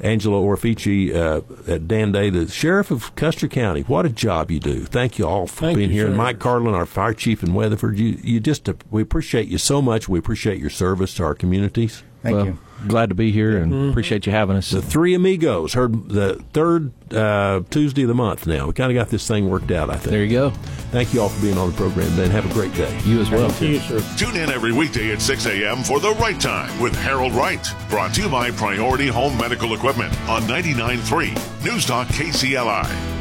Angelo 0.01 0.43
Orfici 0.43 1.13
uh, 1.13 1.41
at 1.71 1.87
Dan 1.87 2.11
Day, 2.11 2.29
the 2.29 2.47
sheriff 2.47 2.91
of 2.91 3.15
Custer 3.15 3.47
County. 3.47 3.81
What 3.81 4.05
a 4.05 4.09
job 4.09 4.51
you 4.51 4.59
do! 4.59 4.83
Thank 4.85 5.19
you 5.19 5.27
all 5.27 5.47
for 5.47 5.61
Thank 5.61 5.77
being 5.77 5.89
you, 5.89 5.95
here. 5.95 6.07
And. 6.07 6.17
Mike 6.17 6.39
Carlin, 6.39 6.73
our 6.73 6.85
fire 6.85 7.13
chief 7.13 7.43
in 7.43 7.53
Weatherford. 7.53 7.97
You, 7.99 8.19
you 8.23 8.39
just 8.39 8.69
we 8.89 9.01
appreciate 9.01 9.47
you 9.47 9.57
so 9.57 9.81
much. 9.81 10.09
We 10.09 10.19
appreciate 10.19 10.59
your 10.59 10.69
service 10.69 11.13
to 11.15 11.23
our 11.23 11.35
communities. 11.35 12.03
Thank 12.21 12.36
Well, 12.36 12.45
you. 12.45 12.57
Glad 12.88 13.10
to 13.10 13.15
be 13.15 13.31
here 13.31 13.57
and 13.57 13.71
Mm-hmm. 13.71 13.89
appreciate 13.91 14.25
you 14.25 14.31
having 14.31 14.55
us. 14.55 14.71
The 14.71 14.81
Three 14.81 15.13
Amigos 15.13 15.73
heard 15.73 16.10
the 16.10 16.43
third 16.53 16.91
uh, 17.13 17.62
Tuesday 17.69 18.01
of 18.03 18.07
the 18.07 18.15
month 18.15 18.47
now. 18.47 18.65
We 18.67 18.73
kind 18.73 18.91
of 18.91 18.95
got 18.95 19.10
this 19.10 19.27
thing 19.27 19.49
worked 19.51 19.69
out, 19.71 19.89
I 19.91 19.97
think. 19.97 20.10
There 20.12 20.23
you 20.23 20.31
go. 20.31 20.49
Thank 20.91 21.13
you 21.13 21.21
all 21.21 21.29
for 21.29 21.39
being 21.43 21.57
on 21.60 21.69
the 21.71 21.77
program 21.77 22.10
today 22.12 22.23
and 22.23 22.31
have 22.31 22.49
a 22.49 22.53
great 22.53 22.73
day. 22.73 22.99
You 23.05 23.21
as 23.21 23.29
well. 23.29 23.49
Thank 23.49 23.71
you, 23.89 23.99
sir. 24.01 24.15
Tune 24.17 24.36
in 24.36 24.49
every 24.49 24.73
weekday 24.73 25.12
at 25.12 25.21
6 25.21 25.45
a.m. 25.45 25.84
for 25.84 25.99
The 25.99 26.12
Right 26.13 26.39
Time 26.41 26.79
with 26.81 26.95
Harold 26.95 27.34
Wright. 27.34 27.65
Brought 27.89 28.15
to 28.15 28.23
you 28.23 28.29
by 28.29 28.49
Priority 28.51 29.07
Home 29.07 29.38
Medical 29.38 29.75
Equipment 29.75 30.12
on 30.27 30.41
99.3 30.43 31.63
News 31.63 31.86
Talk 31.86 32.07
KCLI. 32.07 33.20